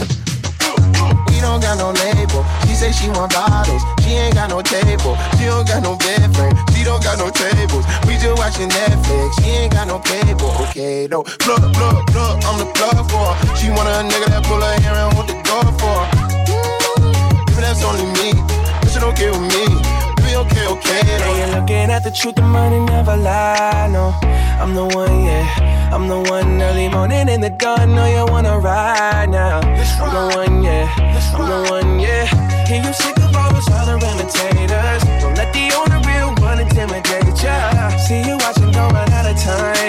We 1.34 1.42
don't 1.42 1.60
got 1.60 1.80
no 1.80 1.90
label. 1.90 2.46
She 2.68 2.76
say 2.76 2.92
she 2.92 3.10
want 3.10 3.34
bottles. 3.34 3.82
She 4.04 4.12
ain't 4.14 4.36
got 4.36 4.52
no 4.52 4.62
table. 4.62 5.18
She 5.38 5.46
don't 5.46 5.66
got 5.66 5.82
no 5.82 5.98
bed 5.98 6.30
frame. 6.36 6.54
She 6.76 6.84
don't 6.84 7.02
got 7.04 7.18
no 7.18 7.32
tables. 7.32 7.84
We 8.06 8.14
just 8.22 8.38
watching 8.38 8.70
Netflix. 8.70 9.42
She 9.42 9.50
ain't 9.50 9.74
got 9.74 9.88
no 9.88 9.98
cable. 9.98 10.54
Okay, 10.70 11.08
no. 11.10 11.26
Look, 11.48 11.64
look, 11.82 12.06
look. 12.14 12.38
I'm 12.46 12.60
the 12.60 12.70
plug 12.76 13.10
for 13.10 13.34
her. 13.34 13.56
She 13.58 13.72
want 13.72 13.90
a 13.90 14.06
nigga 14.06 14.30
that 14.30 14.46
pull 14.46 14.62
her 14.62 14.80
hair 14.86 14.94
and 14.94 15.14
hold 15.18 15.28
the 15.28 15.34
door 15.42 15.66
for 15.82 15.90
her. 15.90 17.50
Even 17.50 17.64
that's 17.66 17.82
only 17.82 18.06
me. 18.22 18.38
This 18.84 18.94
shit 18.94 19.02
okay 19.02 19.32
with 19.32 19.42
me. 19.42 20.01
Baby, 20.32 20.48
okay, 20.48 20.68
okay. 20.68 21.02
Now 21.20 21.36
you're 21.36 21.60
looking 21.60 21.92
at 21.92 22.04
the 22.04 22.12
truth, 22.12 22.36
the 22.36 22.42
money 22.42 22.80
never 22.80 23.18
lie. 23.18 23.90
No, 23.92 24.16
I'm 24.62 24.74
the 24.74 24.86
one, 24.86 25.26
yeah. 25.26 25.92
I'm 25.92 26.08
the 26.08 26.20
one 26.22 26.62
early 26.62 26.88
morning 26.88 27.28
in 27.28 27.42
the 27.42 27.50
dawn. 27.50 27.96
Know 27.96 28.06
you 28.06 28.32
wanna 28.32 28.58
ride 28.60 29.30
now. 29.30 29.60
I'm 29.60 30.14
the 30.16 30.36
one, 30.38 30.64
yeah. 30.64 30.88
I'm 31.36 31.50
the 31.50 31.70
one, 31.70 32.00
yeah. 32.00 32.28
Can 32.66 32.86
you 32.86 32.94
sick 32.94 33.18
of 33.18 33.36
all 33.36 33.52
those 33.52 33.70
other 33.72 33.98
imitators? 33.98 35.04
Don't 35.20 35.36
let 35.36 35.52
the 35.52 35.68
only 35.76 36.00
real 36.08 36.34
one 36.40 36.60
intimidate 36.62 37.44
ya. 37.44 37.90
See 37.98 38.24
you 38.24 38.38
watching, 38.38 38.72
don't 38.72 38.96
out 38.96 39.26
of 39.26 39.38
time 39.38 39.81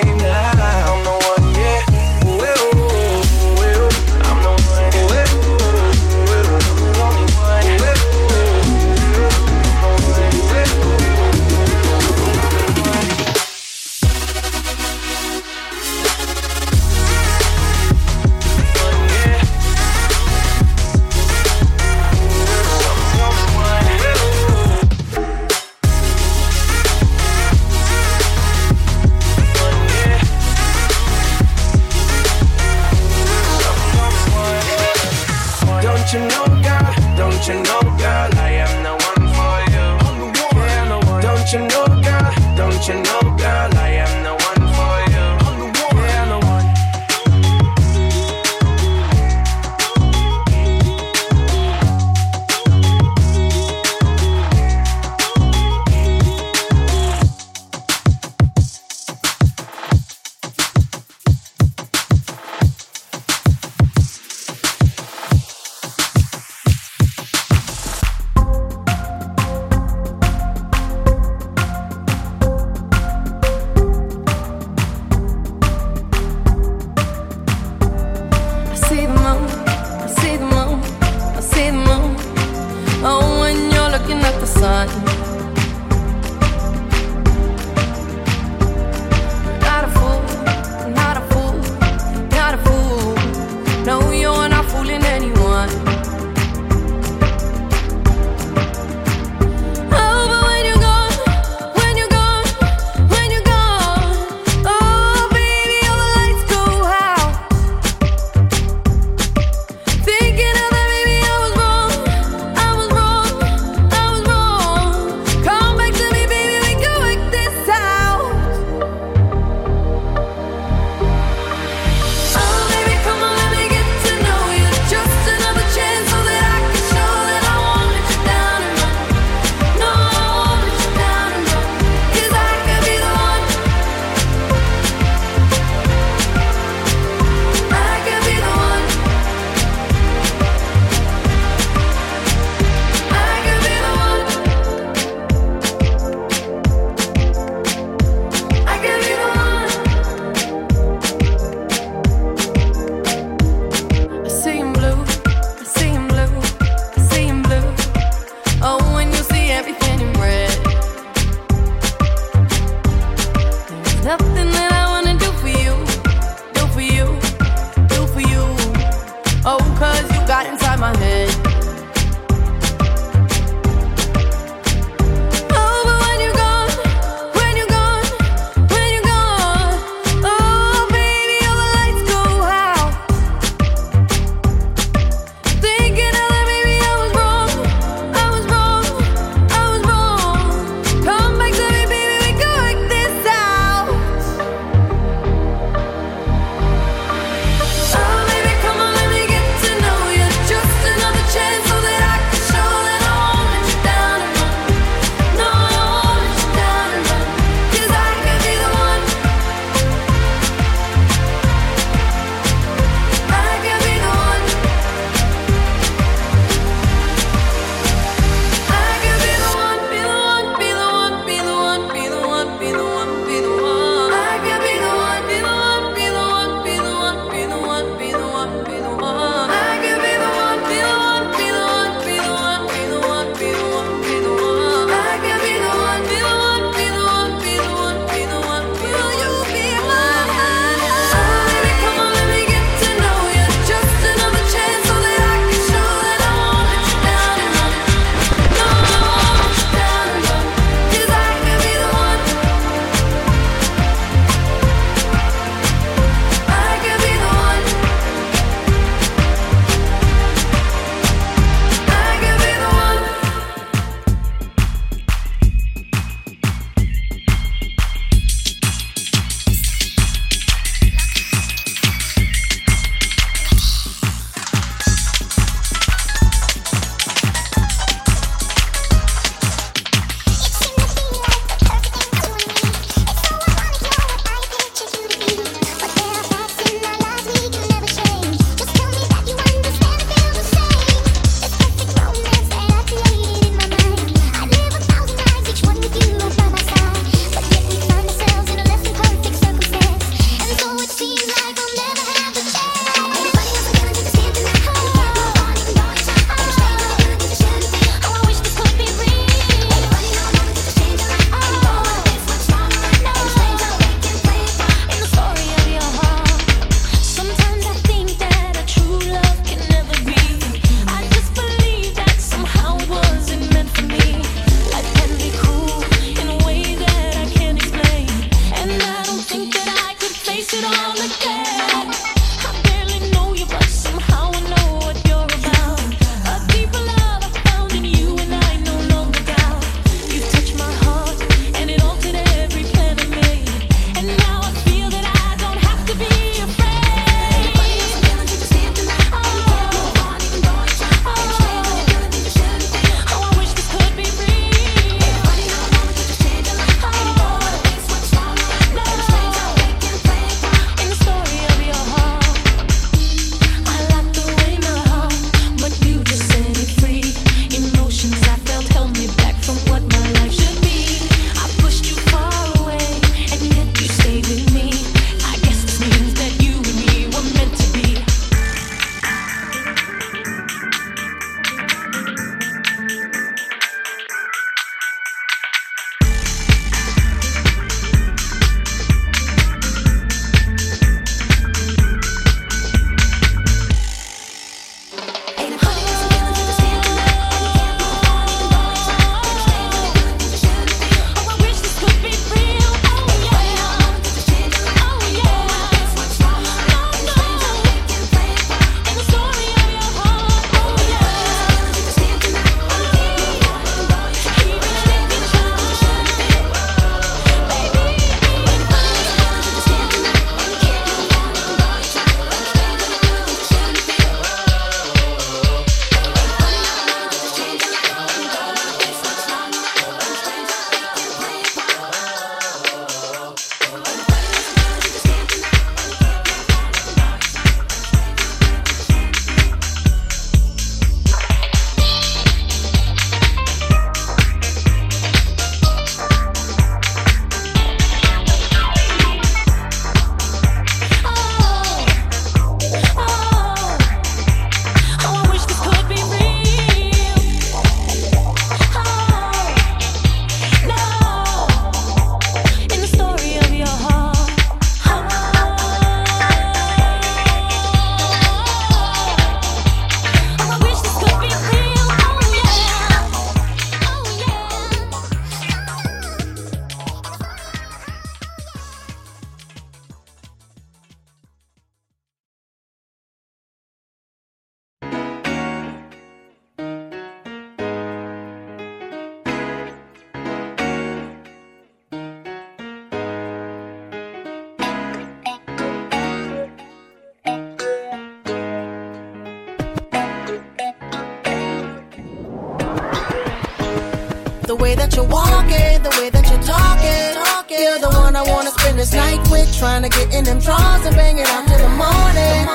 Trying 509.63 509.85
to 509.85 509.89
get 509.91 510.13
in 510.13 510.25
them 510.25 510.41
drawers 510.41 510.85
and 510.85 510.97
bang 510.97 511.19
it 511.19 511.27
out 511.29 511.47
till 511.47 511.57
the 511.57 511.69
morning. 511.69 512.49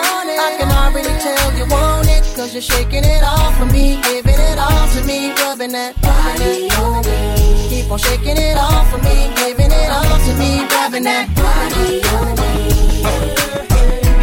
I 0.43 0.55
can 0.59 0.69
already 0.69 1.07
tell 1.23 1.57
you 1.57 1.65
want 1.71 2.05
it. 2.09 2.21
Cause 2.35 2.51
you're 2.51 2.61
shaking 2.61 3.05
it 3.05 3.23
off 3.23 3.57
for 3.57 3.65
me. 3.67 4.01
Giving 4.03 4.35
it 4.35 4.59
all 4.59 4.87
to 4.89 5.05
me. 5.05 5.31
Rubbing 5.31 5.71
that 5.71 5.95
body 6.01 6.67
on 6.75 7.05
me. 7.07 7.69
Keep 7.69 7.89
on 7.89 7.97
shaking 7.97 8.35
it 8.35 8.57
off 8.57 8.91
for 8.91 8.97
me. 8.97 9.31
Giving 9.37 9.71
it 9.71 9.89
all 9.89 10.19
to 10.19 10.33
me. 10.35 10.67
Rubbing 10.67 11.03
that 11.03 11.33
body 11.33 12.03
on 12.11 13.61
me. 13.61 13.66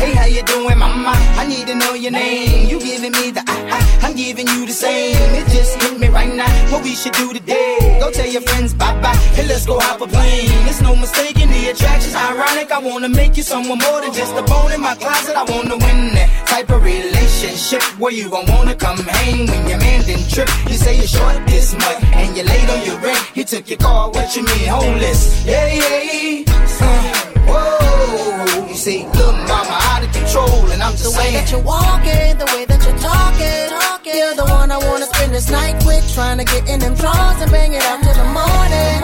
Hey, 0.05 0.13
how 0.13 0.27
you 0.27 0.43
doing, 0.43 0.79
mama? 0.79 1.15
I 1.41 1.47
need 1.49 1.67
to 1.67 1.75
know 1.75 1.95
your 1.95 2.13
name. 2.13 2.69
You 2.69 2.79
giving 2.79 3.13
me 3.13 3.31
the 3.31 3.41
I, 3.49 3.57
I, 3.73 4.07
I'm 4.07 4.15
giving 4.15 4.47
you 4.49 4.67
the 4.67 4.73
same. 4.73 5.17
It 5.33 5.49
just 5.49 5.81
hit 5.81 5.99
me 5.99 6.09
right 6.09 6.29
now. 6.29 6.53
What 6.71 6.85
we 6.85 6.95
should 6.95 7.15
do 7.15 7.33
today? 7.33 7.97
Go 7.99 8.11
tell 8.11 8.29
your 8.29 8.43
friends 8.43 8.75
bye 8.75 8.93
bye. 9.01 9.17
Hey, 9.33 9.47
let's 9.47 9.65
go 9.65 9.81
hop 9.81 10.03
a 10.03 10.07
plane. 10.07 10.69
It's 10.69 10.83
no 10.83 10.95
mistaking 10.95 11.49
the 11.49 11.71
attraction's 11.71 12.15
ironic. 12.15 12.71
I 12.71 12.81
wanna 12.81 13.09
make 13.09 13.39
you 13.39 13.43
someone 13.43 13.79
more 13.79 14.03
than 14.03 14.13
just 14.13 14.37
a 14.37 14.43
bone 14.43 14.73
in 14.73 14.83
my 14.83 14.95
closet. 14.95 15.37
I 15.37 15.45
wanna 15.45 15.79
win 15.79 16.13
that 16.13 16.29
type 16.53 16.69
of 16.69 16.85
relationship 16.85 17.81
where 17.99 18.13
you 18.13 18.29
gon' 18.29 18.45
wanna 18.53 18.75
come 18.75 18.99
hang 18.99 19.47
when 19.49 19.67
your 19.67 19.79
man 19.79 20.05
didn't 20.05 20.29
trip. 20.29 20.51
You 20.69 20.77
say 20.85 20.99
you're 20.99 21.15
short 21.17 21.41
this 21.47 21.73
much 21.73 22.05
and 22.13 22.37
you're 22.37 22.45
late 22.45 22.69
on 22.69 22.85
your 22.85 22.99
rent. 23.01 23.25
He 23.33 23.43
took 23.43 23.71
your 23.71 23.79
car. 23.79 24.11
What 24.11 24.37
you 24.37 24.45
mean, 24.45 24.69
homeless? 24.69 25.47
Yeah, 25.47 25.65
yeah. 25.73 26.45
Uh, 26.79 27.15
whoa. 27.49 28.64
See, 28.85 29.01
look, 29.17 29.33
mama, 29.49 29.79
out 29.89 30.05
of 30.05 30.13
control, 30.13 30.69
and 30.69 30.83
I'm 30.83 30.93
just 30.93 31.05
The 31.05 31.17
way 31.17 31.33
saying. 31.33 31.35
that 31.41 31.51
you're 31.51 31.65
walking, 31.65 32.37
the 32.37 32.45
way 32.53 32.67
that 32.69 32.85
you're 32.85 33.01
talking. 33.01 33.65
You're 34.05 34.37
the 34.37 34.45
one 34.45 34.71
I 34.71 34.77
wanna 34.77 35.07
spend 35.07 35.33
this 35.33 35.49
night 35.49 35.83
with. 35.87 36.05
Trying 36.13 36.37
to 36.37 36.45
get 36.45 36.69
in 36.69 36.81
them 36.81 36.95
drawers 36.95 37.41
and 37.41 37.51
bang 37.51 37.73
it 37.73 37.83
out 37.83 38.03
till 38.05 38.13
the 38.13 38.29
morning. 38.29 39.01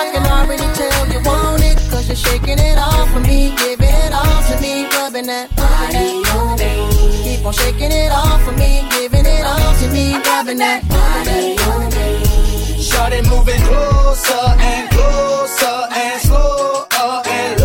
I 0.00 0.04
can 0.16 0.24
already 0.24 0.64
tell 0.72 1.04
you 1.12 1.20
want 1.28 1.60
it. 1.62 1.76
Cause 1.90 2.08
you're 2.08 2.16
shaking 2.16 2.58
it 2.58 2.78
off 2.78 3.12
for 3.12 3.20
me. 3.20 3.52
Giving 3.58 3.94
it 4.04 4.12
all 4.14 4.40
to 4.48 4.54
me. 4.64 4.88
Rubbing 4.96 5.26
that 5.26 5.54
body 5.54 6.24
on 6.32 6.56
me. 6.56 6.88
Keep 7.24 7.44
on 7.44 7.52
shaking 7.52 7.92
it 7.92 8.10
off 8.10 8.42
for 8.46 8.52
me. 8.52 8.88
Giving 8.96 9.26
it 9.26 9.44
all 9.44 9.72
to 9.80 9.86
me. 9.92 10.16
Rubbing 10.24 10.56
that 10.56 10.88
body 10.88 11.60
on 11.68 11.84
me. 11.92 12.80
Shorty 12.80 13.20
moving 13.28 13.60
closer 13.68 14.44
and 14.56 14.88
closer 14.88 15.76
and 15.92 16.16
slower 16.22 17.20
and 17.28 17.57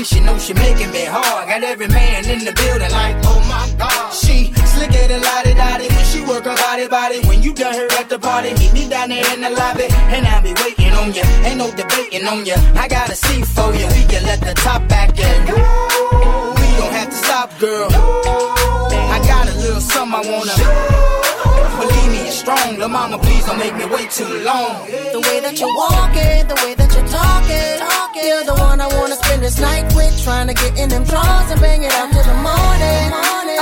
Think 0.00 0.08
she 0.08 0.20
know 0.20 0.38
she 0.38 0.54
making 0.54 0.90
me 0.92 1.04
hard. 1.04 1.46
Got 1.46 1.62
every 1.62 1.86
man 1.86 2.24
in 2.24 2.38
the 2.42 2.52
building 2.56 2.90
like, 2.90 3.16
oh 3.28 3.36
my 3.44 3.68
god. 3.76 4.14
She 4.14 4.50
slicker 4.72 5.06
than 5.08 5.20
lottie 5.20 5.52
dottie 5.52 5.88
when 5.92 6.04
she 6.06 6.24
work 6.24 6.44
her 6.44 6.56
body 6.56 6.88
body. 6.88 7.20
When 7.28 7.42
you 7.42 7.52
done 7.52 7.74
her 7.74 7.86
at 8.00 8.08
the 8.08 8.18
party, 8.18 8.54
meet 8.54 8.72
me 8.72 8.88
down 8.88 9.10
there 9.10 9.20
in 9.34 9.42
the 9.42 9.50
lobby, 9.50 9.92
and 10.08 10.26
I'll 10.26 10.40
be 10.40 10.54
waiting 10.64 10.94
on 10.96 11.12
you. 11.12 11.20
Ain't 11.44 11.58
no 11.58 11.70
debating 11.76 12.26
on 12.26 12.46
you. 12.46 12.56
I 12.80 12.88
got 12.88 13.10
a 13.10 13.14
seat 13.14 13.44
for 13.44 13.74
you. 13.76 13.84
We 13.92 14.08
can 14.08 14.24
let 14.24 14.40
the 14.40 14.54
top 14.54 14.88
back 14.88 15.10
in. 15.20 15.44
We 15.44 16.68
don't 16.80 16.94
have 16.96 17.10
to 17.10 17.16
stop, 17.16 17.58
girl. 17.58 17.90
I 17.92 19.20
got 19.28 19.48
a 19.48 19.54
little 19.58 19.82
something 19.82 20.16
I 20.16 20.22
wanna. 20.24 21.19
Believe 21.80 22.10
me, 22.12 22.20
it's 22.28 22.38
strong. 22.44 22.76
Lil' 22.76 22.88
mama, 22.88 23.16
please 23.18 23.44
don't 23.46 23.58
make 23.58 23.74
me 23.74 23.86
wait 23.86 24.10
too 24.10 24.28
long. 24.44 24.84
The 25.16 25.20
way 25.26 25.40
that 25.40 25.58
you're 25.58 25.74
walking, 25.74 26.44
the 26.52 26.58
way 26.62 26.74
that 26.74 26.90
you're 26.94 27.08
talking. 27.08 27.76
You're 28.20 28.44
the 28.44 28.56
one 28.68 28.80
I 28.80 28.88
wanna 28.98 29.16
spend 29.16 29.42
this 29.42 29.58
night 29.58 29.88
with. 29.96 30.12
Trying 30.22 30.48
to 30.48 30.54
get 30.54 30.78
in 30.78 30.90
them 30.90 31.04
drawers 31.04 31.50
and 31.50 31.60
bang 31.60 31.82
it 31.82 31.92
out 31.94 32.12
till 32.12 32.22
the 32.22 32.36
morning. 32.48 33.08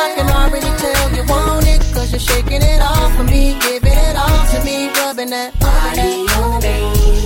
I 0.05 0.15
can 0.17 0.29
already 0.41 0.73
tell 0.83 1.07
you 1.15 1.23
want 1.31 1.67
it. 1.69 1.81
Cause 1.95 2.11
you're 2.11 2.27
shaking 2.31 2.63
it 2.63 2.81
off 2.83 3.15
for 3.17 3.23
me. 3.23 3.57
Giving 3.61 3.99
it 4.09 4.17
all 4.17 4.43
to 4.53 4.59
me. 4.65 4.91
Rubbing 4.99 5.31
that 5.31 5.55
body 5.61 6.27
on 6.43 6.59
me. 6.67 6.75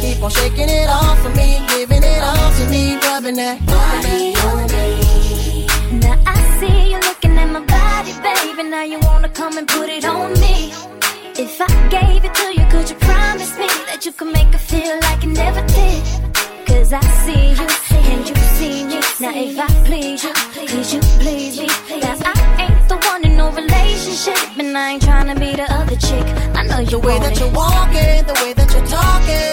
Keep 0.02 0.22
on 0.22 0.30
shaking 0.30 0.68
it 0.68 0.88
off 0.88 1.18
for 1.22 1.30
me. 1.30 1.64
Giving 1.72 2.02
it 2.02 2.22
all 2.22 2.50
to 2.58 2.64
me. 2.68 2.98
Rubbing 3.00 3.36
that 3.36 3.64
body 3.64 4.31
baby. 8.56 8.68
Now 8.68 8.82
you 8.82 8.98
wanna 9.00 9.28
come 9.28 9.58
and 9.58 9.66
put 9.68 9.88
it 9.88 10.04
on 10.04 10.32
me. 10.40 10.72
If 11.36 11.60
I 11.60 11.66
gave 11.88 12.24
it 12.24 12.34
to 12.34 12.46
you, 12.54 12.66
could 12.70 12.88
you 12.90 12.96
promise 12.96 13.56
me 13.58 13.68
that 13.88 14.04
you 14.04 14.12
could 14.12 14.32
make 14.32 14.48
it 14.54 14.58
feel 14.60 14.98
like 15.00 15.22
you 15.22 15.30
never 15.32 15.62
did? 15.66 16.02
Cause 16.66 16.92
I 16.92 17.00
see 17.24 17.50
you 17.58 17.68
and 18.10 18.28
you 18.28 18.36
see 18.58 18.84
me. 18.84 19.00
Now 19.20 19.32
if 19.34 19.58
I 19.58 19.66
please 19.86 20.24
you, 20.24 20.32
could 20.32 20.92
you 20.92 21.00
please 21.20 21.58
me? 21.60 21.66
Now 22.00 22.16
I 22.24 22.68
ain't 22.68 22.88
the 22.88 22.96
one 23.08 23.24
in 23.24 23.36
no 23.36 23.50
relationship, 23.50 24.38
and 24.58 24.76
I 24.76 24.92
ain't 24.92 25.02
trying 25.02 25.28
to 25.32 25.38
be 25.40 25.52
the 25.56 25.66
other 25.72 25.96
chick. 25.96 26.26
I 26.54 26.62
know 26.64 26.80
you 26.80 27.00
The 27.00 27.06
way 27.06 27.18
that 27.18 27.32
it. 27.32 27.40
you're 27.40 27.52
walking, 27.52 28.26
the 28.26 28.36
way 28.42 28.52
that 28.52 28.68
you're 28.72 28.86
talking. 28.86 29.52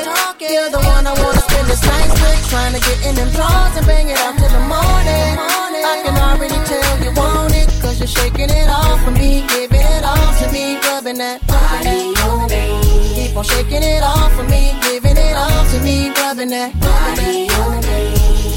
You're 0.49 0.69
the 0.71 0.79
one 0.79 1.05
I 1.05 1.13
wanna 1.21 1.41
spend 1.41 1.67
this 1.67 1.83
night 1.85 2.09
with. 2.21 2.49
Trying 2.49 2.73
to 2.73 2.79
get 2.79 3.05
in 3.07 3.15
them 3.15 3.29
drawers 3.31 3.77
and 3.77 3.85
bang 3.85 4.09
it 4.09 4.17
out 4.19 4.35
till 4.37 4.49
the 4.49 4.63
morning. 4.67 5.68
I 5.83 6.01
can 6.03 6.15
already 6.17 6.59
tell 6.65 7.03
you 7.03 7.11
want 7.15 7.53
it. 7.55 7.67
Cause 7.81 7.99
you're 7.99 8.07
shaking 8.07 8.49
it 8.49 8.69
off 8.69 9.03
for 9.03 9.11
me. 9.11 9.45
Giving 9.47 9.81
it 9.81 10.03
all 10.03 10.31
to 10.39 10.51
me. 10.51 10.77
Rubbing 10.87 11.17
that 11.17 11.45
body 11.47 12.13
on 12.27 12.47
me. 12.49 12.65
Keep 13.15 13.37
on 13.37 13.43
shaking 13.43 13.83
it 13.83 14.03
off 14.03 14.33
for 14.35 14.43
me. 14.43 14.75
Giving 14.81 15.17
it 15.17 15.35
all 15.35 15.65
to 15.71 15.79
me. 15.81 16.11
Rubbing 16.11 16.49
that 16.49 16.73
body 16.79 17.49
on 17.49 17.81
me. 17.81 18.48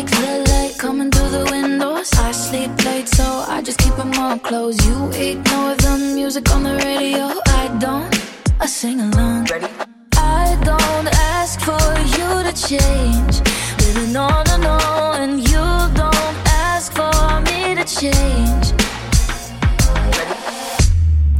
like 0.00 0.10
the 0.10 0.50
light 0.50 0.78
coming 0.78 1.10
through 1.10 1.28
the 1.28 1.44
windows. 1.50 2.10
I 2.14 2.32
sleep 2.32 2.70
late, 2.84 3.08
so 3.08 3.24
I 3.24 3.60
just 3.62 3.78
keep 3.78 3.94
them 3.96 4.12
all 4.14 4.38
closed. 4.38 4.82
You 4.84 5.10
ignore 5.12 5.74
the 5.74 6.12
music 6.14 6.50
on 6.54 6.62
the 6.62 6.76
radio. 6.76 7.24
I 7.60 7.64
don't, 7.78 8.10
I 8.60 8.66
sing 8.66 9.00
along. 9.00 9.44
Ready? 9.46 9.66
I 10.16 10.58
don't 10.64 11.08
ask 11.36 11.60
for 11.60 11.86
you 12.16 12.28
to 12.46 12.52
change. 12.68 13.34
Living 13.82 14.16
on 14.16 14.44
and 14.54 14.64
on, 14.64 15.20
and 15.24 15.36
you 15.50 15.64
don't 16.02 16.36
ask 16.68 16.92
for 16.92 17.40
me 17.48 17.74
to 17.78 17.84
change. 18.00 18.66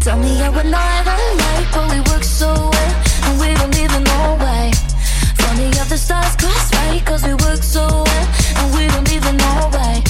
Tell 0.05 0.19
me 0.19 0.33
how 0.41 0.51
we're 0.57 0.71
not 0.79 1.07
alike, 1.17 1.69
but 1.75 1.87
we 1.93 2.01
work 2.13 2.25
so 2.25 2.51
well, 2.75 2.95
and 3.27 3.41
we 3.41 3.49
don't 3.59 3.77
even 3.85 4.03
know 4.05 4.37
why. 4.43 4.71
Funny 5.43 5.69
how 5.77 5.85
the 5.85 5.97
stars 5.97 6.37
cross 6.37 6.75
right, 6.75 7.03
cause 7.07 7.23
we 7.25 7.35
work 7.35 7.63
so 7.63 8.10
way. 9.39 10.03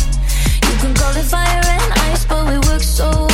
You 0.67 0.77
can 0.79 0.95
call 0.95 1.15
it 1.17 1.25
fire 1.25 1.63
and 1.65 1.93
ice, 2.11 2.25
but 2.25 2.47
we 2.47 2.57
work 2.69 2.83
so 2.83 3.30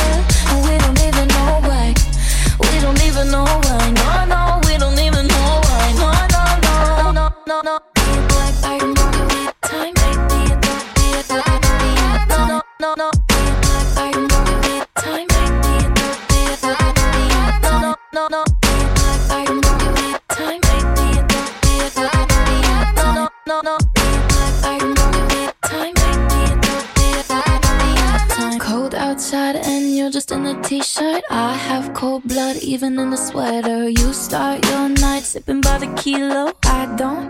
cold 31.97 32.21
blood, 32.27 32.57
even 32.57 32.99
in 32.99 33.11
a 33.11 33.17
sweater. 33.17 33.89
You 33.89 34.13
start 34.13 34.63
your 34.69 34.87
night 34.87 35.23
sipping 35.23 35.61
by 35.61 35.79
the 35.79 35.87
kilo. 35.95 36.53
I 36.63 36.85
don't, 36.95 37.27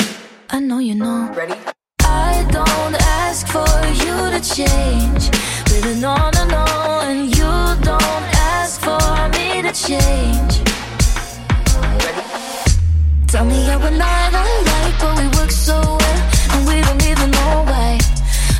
I 0.49 0.59
know 0.59 0.79
you 0.79 0.93
know. 0.93 1.31
Ready? 1.33 1.55
I 2.01 2.45
don't 2.51 2.95
ask 3.23 3.47
for 3.47 3.71
you 4.03 4.15
to 4.33 4.41
change. 4.55 5.23
Living 5.71 6.03
on 6.03 6.35
and 6.35 6.51
on, 6.51 7.07
and 7.11 7.23
you 7.37 7.51
don't 7.91 8.27
ask 8.59 8.81
for 8.81 9.07
me 9.35 9.61
to 9.61 9.71
change. 9.71 10.53
Ready? 12.03 12.23
Tell 13.31 13.45
me 13.45 13.63
how 13.67 13.79
we're 13.79 13.97
not 14.05 14.33
alike, 14.43 14.95
but 14.99 15.13
we 15.19 15.27
work 15.39 15.51
so 15.51 15.79
well, 15.79 16.19
and 16.53 16.67
we 16.67 16.75
don't 16.81 17.03
even 17.11 17.31
know 17.31 17.63
why. 17.71 17.97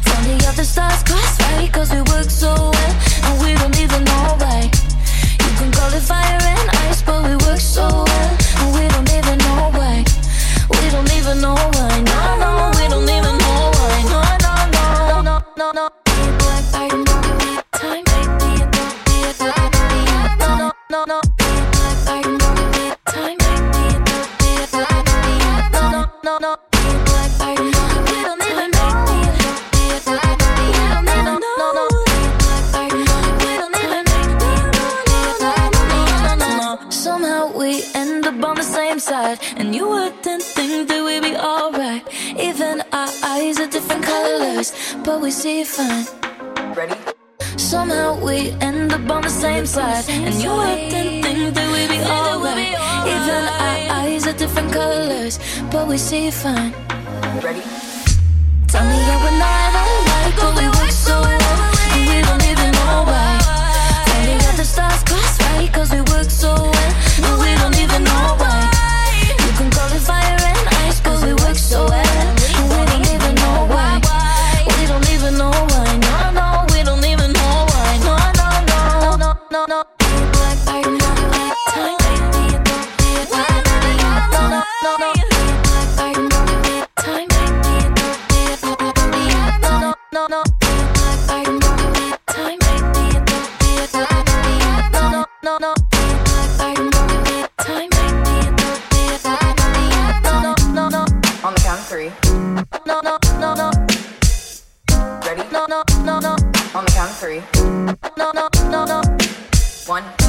From 0.07 0.23
the 0.55 0.63
stars 0.63 1.03
cross 1.03 1.34
right, 1.41 1.69
cause 1.73 1.91
we 1.91 2.01
work 2.13 2.29
so 2.29 2.53
well, 2.75 2.93
and 3.25 3.35
we 3.43 3.53
don't 3.59 3.77
even 3.77 4.05
know 4.05 4.38
why 4.39 4.76
no, 11.41 11.53
why 11.53 12.01
not? 12.01 12.47
but 45.07 45.21
we 45.21 45.31
see 45.31 45.61
it 45.61 45.67
fine. 45.67 46.05
Ready? 46.75 46.93
Somehow 47.55 48.19
we 48.19 48.51
end 48.59 48.91
up 48.91 49.09
on 49.09 49.21
the 49.21 49.29
same 49.29 49.65
side, 49.65 50.03
the 50.03 50.11
same 50.11 50.25
and 50.27 50.35
you 50.43 50.51
act 50.51 50.93
and 50.99 51.23
think 51.23 51.55
that 51.55 51.67
we'd 51.73 51.91
be 51.95 51.99
alright. 52.03 52.75
Right. 52.75 53.13
Even 53.15 53.43
our 53.63 53.77
eyes 53.99 54.27
are 54.27 54.38
different 54.43 54.69
colors, 54.73 55.39
but 55.71 55.88
we 55.88 55.97
see 55.97 56.27
it 56.27 56.34
fine. 56.34 56.73
Ready? 57.41 57.63
Tell 58.67 58.84
me 58.89 58.97
you're 59.07 59.35
not 59.45 59.71
alike, 59.81 60.35
but 60.41 60.51
we 60.59 60.65
work 60.75 60.91
so 60.91 61.15
well, 61.23 61.59
and 61.95 62.03
we 62.11 62.17
don't 62.27 62.43
even 62.51 62.71
know 62.77 63.07
why. 63.07 63.31
Finally 64.07 64.38
that 64.43 64.55
the 64.57 64.65
stars 64.73 65.03
cross 65.07 65.39
right, 65.47 65.71
cause 65.71 65.89
we 65.95 66.01
work 66.11 66.29
so 66.29 66.51
well, 66.51 66.93
but 67.23 67.35
we 67.43 67.51
don't 67.61 67.77
even 67.79 68.03
know 68.03 68.25
why. 68.43 68.59
You 69.45 69.53
can 69.55 69.69
call 69.71 69.88
it 69.88 70.03
fire 70.03 70.35
and 70.51 70.67
ice, 70.84 70.99
cause 70.99 71.23
we 71.23 71.31
work 71.45 71.55
so 71.55 71.88
well. 71.88 72.06
Three, 107.27 107.43
No, 108.17 108.31
no, 108.31 108.47
no, 108.71 108.85
no. 108.85 109.01
One. 109.85 110.26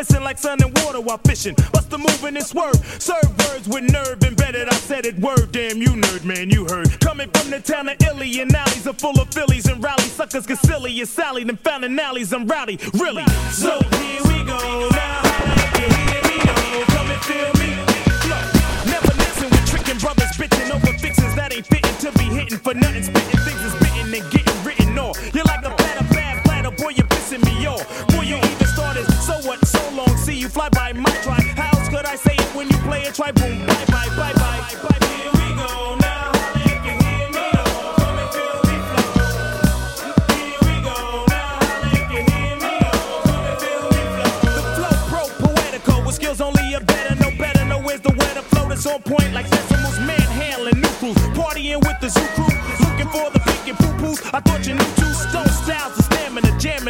glisten 0.00 0.24
like 0.24 0.38
sun 0.38 0.62
and 0.62 0.72
water 0.78 0.98
while 0.98 1.18
fishing. 1.18 1.54
Bust 1.72 1.90
the 1.90 1.98
moving 1.98 2.32
this 2.32 2.48
swerve. 2.48 2.74
Serve 2.98 3.28
words 3.46 3.68
with 3.68 3.84
nerve 3.92 4.22
embedded. 4.22 4.66
I 4.66 4.72
said 4.72 5.04
it 5.04 5.18
word. 5.18 5.52
Damn, 5.52 5.76
you 5.76 5.90
nerd, 5.90 6.24
man, 6.24 6.48
you 6.48 6.64
heard. 6.64 6.98
Coming 7.00 7.28
from 7.28 7.50
the 7.50 7.60
town 7.60 7.86
of 7.90 7.96
Illy 8.02 8.40
and 8.40 8.54
alleys 8.54 8.86
are 8.86 8.94
full 8.94 9.20
of 9.20 9.28
Phillies 9.34 9.66
and 9.66 9.82
rally 9.84 10.04
Suckers 10.04 10.46
get 10.46 10.58
silly 10.60 10.98
and 11.00 11.08
Sally. 11.08 11.44
Them 11.44 11.58
found 11.58 11.84
in 11.84 11.98
alleys, 11.98 12.32
I'm 12.32 12.46
rowdy, 12.46 12.78
really. 12.94 13.26
So 13.50 13.78
here 13.98 14.22
we 14.24 14.44
go. 14.44 14.89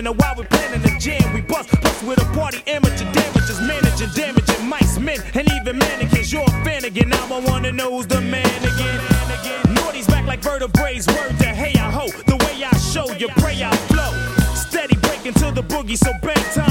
in 0.01 0.07
a 0.07 0.13
while, 0.13 0.35
we 0.35 0.45
planning 0.45 0.83
a 0.83 0.99
jam. 0.99 1.35
We 1.35 1.43
bust, 1.43 1.69
plus 1.69 2.03
with 2.03 2.19
a 2.23 2.25
party, 2.33 2.63
amateur 2.67 3.05
damages, 3.13 3.61
managing, 3.61 4.09
damaging 4.15 4.67
mice, 4.67 4.99
men, 4.99 5.19
and 5.35 5.47
even 5.53 5.77
mannequins. 5.77 6.33
You're 6.33 6.43
a 6.43 6.65
fan 6.65 6.87
again, 6.87 7.11
now 7.11 7.27
I 7.31 7.41
wanna 7.41 7.71
know 7.71 7.91
who's 7.95 8.07
the 8.07 8.21
man 8.21 8.63
again. 8.71 9.75
Naughty's 9.75 10.07
back 10.07 10.27
like 10.27 10.41
vertebrae's 10.41 11.07
word 11.07 11.39
to 11.41 11.45
hey, 11.45 11.79
I 11.79 11.91
ho. 11.91 12.07
The 12.27 12.37
way 12.45 12.65
I 12.65 12.75
show, 12.79 13.13
you 13.13 13.29
pray 13.43 13.63
I 13.63 13.77
flow. 13.93 14.13
Steady 14.55 14.97
breaking 14.97 15.35
to 15.35 15.53
the 15.53 15.63
boogie, 15.63 15.99
so 15.99 16.13
bang. 16.23 16.70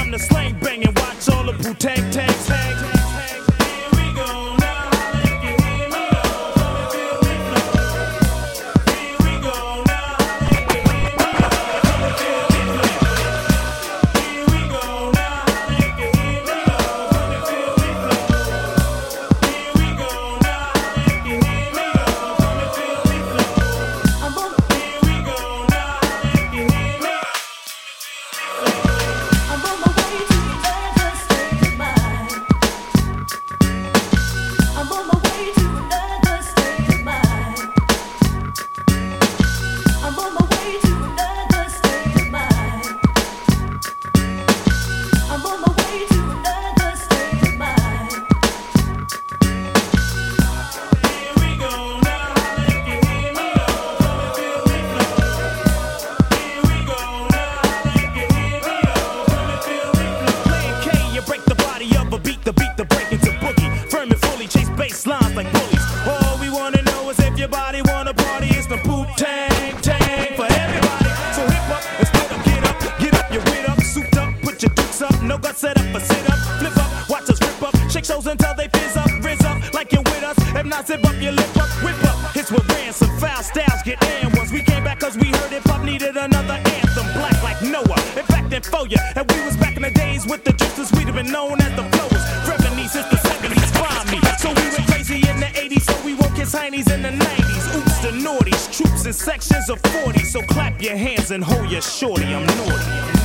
Lip 81.39 81.83
whip 81.83 82.03
up. 82.03 82.17
Hits 82.35 82.51
with 82.51 82.67
ransom, 82.73 83.09
foul 83.17 83.43
styles 83.43 83.81
get 83.83 84.03
in 84.03 84.31
once 84.37 84.51
we 84.51 84.61
came 84.61 84.83
back 84.83 84.99
cause 84.99 85.17
we 85.17 85.27
heard 85.27 85.51
hip 85.51 85.63
hop 85.63 85.83
needed 85.83 86.15
another 86.17 86.59
anthem. 86.75 87.07
Black 87.13 87.41
like 87.43 87.61
Noah, 87.61 87.99
in 88.19 88.25
fact, 88.25 88.49
then 88.49 88.61
for 88.61 88.85
ya. 88.87 88.99
And 89.15 89.29
we 89.31 89.43
was 89.45 89.57
back 89.57 89.75
in 89.75 89.83
the 89.83 89.91
days 89.91 90.25
with 90.25 90.43
the 90.43 90.53
drifts 90.53 90.91
we'd 90.93 91.07
have 91.07 91.15
been 91.15 91.31
known 91.31 91.59
as 91.61 91.73
the 91.75 91.83
flowers. 91.91 92.23
Revenue 92.47 92.87
since 92.87 93.07
the 93.09 93.17
70s, 93.17 93.71
find 93.79 94.05
me. 94.11 94.19
So 94.37 94.49
we 94.49 94.65
went 94.75 94.87
crazy 94.87 95.19
in 95.29 95.39
the 95.39 95.51
80s, 95.63 95.83
so 95.89 95.95
we 96.05 96.13
woke 96.15 96.37
his 96.37 96.53
heinies 96.53 96.91
in 96.93 97.01
the 97.01 97.11
90s. 97.11 97.75
Oops, 97.75 97.97
the 98.05 98.11
naughties, 98.25 98.63
troops 98.75 99.05
in 99.05 99.13
sections 99.13 99.69
of 99.69 99.79
40. 100.03 100.23
So 100.23 100.41
clap 100.43 100.81
your 100.81 100.97
hands 100.97 101.31
and 101.31 101.43
hold 101.43 101.69
your 101.69 101.81
shorty. 101.81 102.25
I'm 102.25 102.45
naughty, 102.45 103.18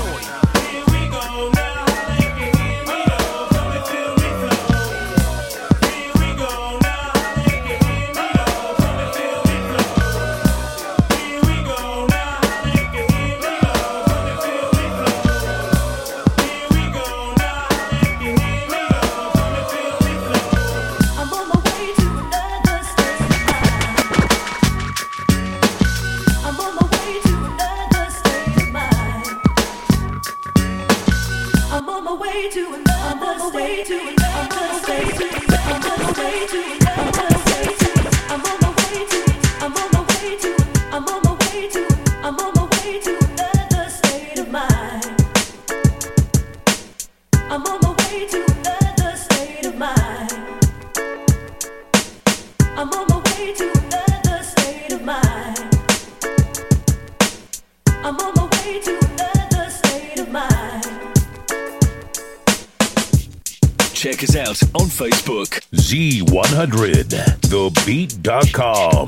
Facebook, 64.95 65.61
Z100, 65.75 67.09
TheBeat.com. 67.51 69.07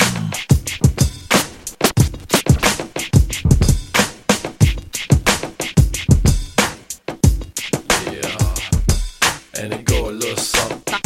Yeah 8.13 9.63
and 9.63 9.73
it 9.73 9.85
go 9.85 10.09
a 10.09 10.11
little 10.11 10.37
something. 10.37 10.99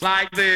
Like 0.00 0.30
this. 0.32 0.53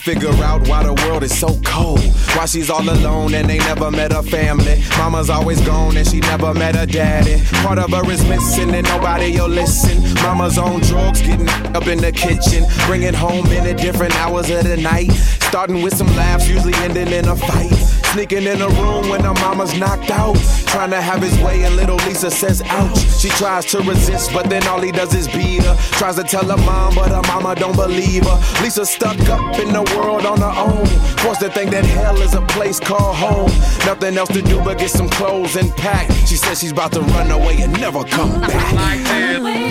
Figure 0.00 0.32
out 0.42 0.66
why 0.66 0.82
the 0.82 0.94
world 1.04 1.22
is 1.22 1.38
so 1.38 1.60
cold. 1.64 2.00
Why 2.34 2.46
she's 2.46 2.70
all 2.70 2.88
alone 2.88 3.34
and 3.34 3.48
they 3.48 3.58
never 3.58 3.90
met 3.90 4.12
her 4.12 4.22
family. 4.22 4.82
Mama's 4.98 5.28
always 5.30 5.60
gone 5.60 5.96
and 5.96 6.06
she 6.08 6.20
never 6.20 6.54
met 6.54 6.74
her 6.74 6.86
daddy. 6.86 7.42
Part 7.62 7.78
of 7.78 7.90
her 7.90 8.10
is 8.10 8.26
missing 8.26 8.74
and 8.74 8.86
nobody 8.86 9.32
will 9.32 9.48
listen. 9.48 10.02
Mama's 10.22 10.58
on 10.58 10.80
drugs, 10.80 11.20
getting 11.20 11.48
up 11.76 11.86
in 11.86 11.98
the 11.98 12.12
kitchen. 12.12 12.64
Bringing 12.86 13.14
home 13.14 13.46
in 13.46 13.66
at 13.66 13.76
different 13.76 14.14
hours 14.16 14.50
of 14.50 14.64
the 14.64 14.76
night. 14.76 15.10
Starting 15.48 15.82
with 15.82 15.96
some 15.96 16.08
laughs, 16.16 16.48
usually 16.48 16.74
ending 16.76 17.08
in 17.08 17.28
a 17.28 17.36
fight. 17.36 17.79
Sneaking 18.12 18.44
in 18.44 18.58
the 18.58 18.68
room 18.68 19.08
when 19.08 19.20
her 19.20 19.34
mama's 19.34 19.78
knocked 19.78 20.10
out. 20.10 20.36
Trying 20.66 20.90
to 20.90 21.00
have 21.00 21.22
his 21.22 21.38
way, 21.40 21.62
and 21.62 21.76
little 21.76 21.96
Lisa 22.06 22.30
says, 22.30 22.60
ouch. 22.66 22.98
She 23.20 23.28
tries 23.28 23.66
to 23.66 23.78
resist, 23.82 24.32
but 24.32 24.50
then 24.50 24.66
all 24.66 24.80
he 24.80 24.90
does 24.90 25.14
is 25.14 25.28
beat 25.28 25.62
her. 25.62 25.76
Tries 25.92 26.16
to 26.16 26.24
tell 26.24 26.44
her 26.44 26.56
mom, 26.64 26.96
but 26.96 27.10
her 27.10 27.22
mama 27.32 27.54
don't 27.54 27.76
believe 27.76 28.24
her. 28.24 28.62
Lisa 28.62 28.84
stuck 28.84 29.18
up 29.28 29.58
in 29.60 29.72
the 29.72 29.82
world 29.96 30.26
on 30.26 30.40
her 30.40 30.54
own. 30.58 30.86
Forced 31.18 31.40
to 31.40 31.50
think 31.50 31.70
that 31.70 31.84
hell 31.84 32.20
is 32.20 32.34
a 32.34 32.42
place 32.42 32.80
called 32.80 33.14
home. 33.14 33.50
Nothing 33.86 34.16
else 34.18 34.30
to 34.30 34.42
do 34.42 34.60
but 34.62 34.78
get 34.78 34.90
some 34.90 35.08
clothes 35.08 35.54
and 35.56 35.70
pack. 35.76 36.10
She 36.26 36.36
says 36.36 36.58
she's 36.60 36.72
about 36.72 36.92
to 36.92 37.00
run 37.00 37.30
away 37.30 37.62
and 37.62 37.72
never 37.80 38.02
come 38.04 38.40
back. 38.40 39.40
Little 39.42 39.69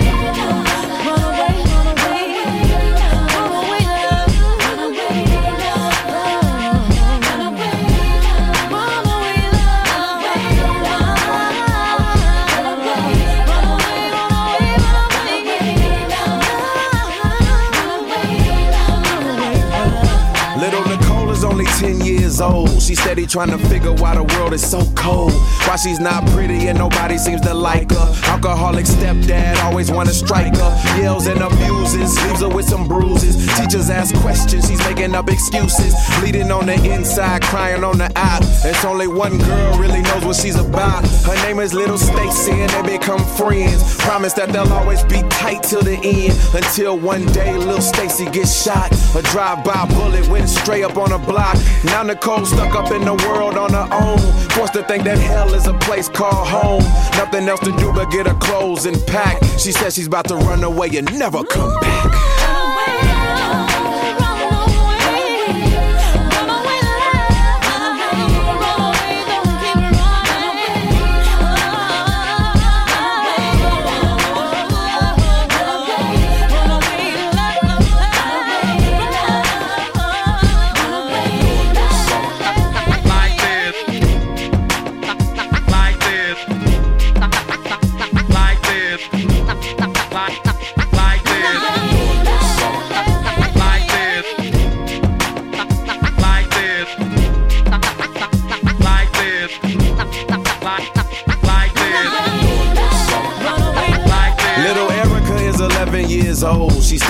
old. 22.40 22.80
She 22.80 22.94
steady 22.94 23.26
trying 23.26 23.50
to 23.50 23.58
figure 23.68 23.92
why 23.92 24.14
the 24.14 24.24
world 24.24 24.52
is 24.52 24.68
so 24.68 24.80
cold. 24.94 25.32
Why 25.66 25.76
she's 25.76 26.00
not 26.00 26.26
pretty 26.30 26.68
and 26.68 26.78
nobody 26.78 27.18
seems 27.18 27.40
to 27.42 27.54
like 27.54 27.90
her. 27.90 28.14
Alcoholic 28.24 28.86
stepdad 28.86 29.62
always 29.64 29.90
wanna 29.90 30.12
strike 30.12 30.56
her. 30.56 31.00
Yells 31.00 31.26
and 31.26 31.40
abuses, 31.40 32.16
leaves 32.24 32.40
her 32.40 32.48
with 32.48 32.66
some 32.68 32.88
bruises. 32.88 33.36
Teachers 33.58 33.90
ask 33.90 34.14
questions, 34.16 34.68
she's 34.68 34.82
making 34.84 35.14
up 35.14 35.28
excuses. 35.28 35.94
Bleeding 36.18 36.50
on 36.50 36.66
the 36.66 36.74
inside, 36.92 37.42
crying 37.42 37.84
on 37.84 37.98
the 37.98 38.10
out. 38.16 38.42
It's 38.64 38.84
only 38.84 39.08
one 39.08 39.38
girl 39.38 39.78
really 39.78 40.02
knows 40.02 40.24
what 40.24 40.36
she's 40.36 40.56
about. 40.56 41.04
Her 41.26 41.36
name 41.46 41.60
is 41.60 41.74
Little 41.74 41.98
Stacy 41.98 42.52
and 42.52 42.70
they 42.70 42.98
become 42.98 43.24
friends. 43.36 43.96
Promise 43.98 44.32
that 44.34 44.50
they'll 44.50 44.72
always 44.72 45.02
be 45.04 45.22
tight 45.28 45.62
till 45.62 45.82
the 45.82 45.98
end. 46.02 46.34
Until 46.54 46.98
one 46.98 47.26
day, 47.32 47.56
Little 47.56 47.82
Stacy 47.82 48.26
gets 48.30 48.62
shot. 48.62 48.92
A 49.16 49.22
drive-by 49.22 49.86
bullet 49.94 50.28
went 50.28 50.48
straight 50.48 50.84
up 50.84 50.96
on 50.96 51.10
her 51.10 51.18
block. 51.18 51.56
Now 51.84 52.02
Nicole 52.02 52.29
stuck 52.38 52.74
up 52.76 52.92
in 52.92 53.04
the 53.04 53.14
world 53.28 53.56
on 53.56 53.72
her 53.72 53.88
own. 53.92 54.18
Forced 54.50 54.74
to 54.74 54.84
think 54.84 55.04
that 55.04 55.18
hell 55.18 55.52
is 55.52 55.66
a 55.66 55.74
place 55.74 56.08
called 56.08 56.46
home. 56.46 56.82
Nothing 57.16 57.48
else 57.48 57.60
to 57.60 57.72
do 57.76 57.92
but 57.92 58.10
get 58.10 58.26
her 58.26 58.34
clothes 58.34 58.86
and 58.86 58.96
pack. 59.06 59.42
She 59.58 59.72
says 59.72 59.94
she's 59.94 60.06
about 60.06 60.28
to 60.28 60.36
run 60.36 60.62
away 60.62 60.88
and 60.96 61.06
never 61.18 61.42
come 61.44 61.78
back. 61.80 62.39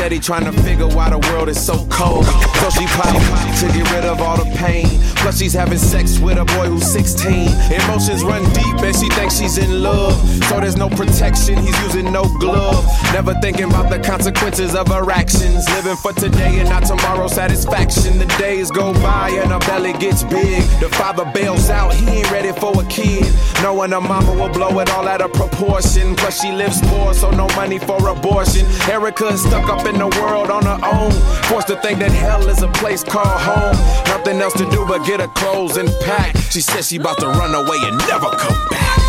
Steady 0.01 0.19
trying 0.19 0.51
to 0.51 0.63
figure 0.63 0.89
why 0.89 1.11
the 1.11 1.19
world 1.29 1.47
is 1.47 1.63
so 1.63 1.75
cold. 1.91 2.25
So 2.25 2.71
she 2.71 2.87
pop 2.97 3.13
to 3.61 3.67
get 3.77 3.85
rid 3.93 4.07
of 4.07 4.23
all 4.23 4.39
the 4.43 4.51
pain. 4.57 4.89
Plus 5.17 5.39
she's 5.39 5.53
having 5.53 5.77
sex 5.77 6.19
with 6.19 6.39
a 6.39 6.45
boy 6.57 6.69
who's 6.69 6.91
16. 6.91 7.49
Emotions 7.71 8.25
run 8.25 8.43
deep 8.55 8.81
and 8.81 8.97
she 8.97 9.11
thinks 9.11 9.37
she's 9.39 9.59
in 9.59 9.83
love. 9.83 10.17
So 10.45 10.59
there's 10.59 10.77
no 10.77 10.89
protection, 10.89 11.59
he's 11.59 11.79
using 11.83 12.11
no 12.11 12.25
glove. 12.39 12.83
Never 13.13 13.35
thinking 13.43 13.67
about 13.67 13.91
the 13.91 13.99
consequences 13.99 14.75
of 14.75 14.89
her 14.89 15.11
actions. 15.11 15.69
Living 15.69 15.97
for 15.97 16.15
today 16.15 16.61
and 16.61 16.71
not 16.71 16.87
tomorrow's 16.87 17.35
satisfaction. 17.35 18.19
The 18.19 18.27
days 18.39 18.71
go 18.71 18.95
by 18.95 19.29
and 19.29 19.53
her 19.53 19.59
belly 19.61 19.93
gets 19.93 20.23
big. 20.25 20.63
The 20.81 20.89
father 20.89 21.31
bails 21.35 21.69
out, 21.69 21.93
he 21.93 22.07
ain't 22.09 22.31
ready 22.31 22.53
for 22.59 22.73
a 22.81 22.87
kid. 22.87 23.27
Knowing 23.63 23.91
her 23.91 24.01
mama 24.01 24.33
will 24.33 24.49
blow 24.49 24.81
it 24.81 24.89
all 24.93 25.07
out 25.07 25.21
of 25.21 25.35
proportion. 25.35 26.17
Plus 26.17 26.41
she 26.41 26.53
lives 26.53 26.81
poor, 26.85 27.13
so 27.13 27.31
no 27.31 27.47
money 27.49 27.79
for 27.79 28.09
abortion. 28.09 28.65
Erica 28.89 29.27
is 29.27 29.43
stuck 29.43 29.69
up 29.69 29.90
in 29.91 29.99
the 29.99 30.09
world 30.21 30.51
on 30.51 30.65
her 30.65 30.79
own. 30.85 31.11
Forced 31.49 31.69
to 31.69 31.77
think 31.77 31.99
that 31.99 32.13
hell 32.13 32.49
is 32.49 32.63
a 32.63 32.69
place 32.69 33.03
called 33.03 33.41
home. 33.41 33.77
Nothing 34.07 34.41
else 34.41 34.55
to 34.55 34.69
do 34.71 34.85
but 34.87 35.05
get 35.07 35.21
her 35.21 35.29
clothes 35.29 35.77
and 35.77 35.89
pack. 36.03 36.37
She 36.51 36.61
says 36.61 36.89
she 36.89 36.97
about 36.97 37.19
to 37.19 37.27
run 37.27 37.55
away 37.55 37.79
and 37.83 37.99
never 37.99 38.31
come 38.31 38.69
back. 38.71 39.00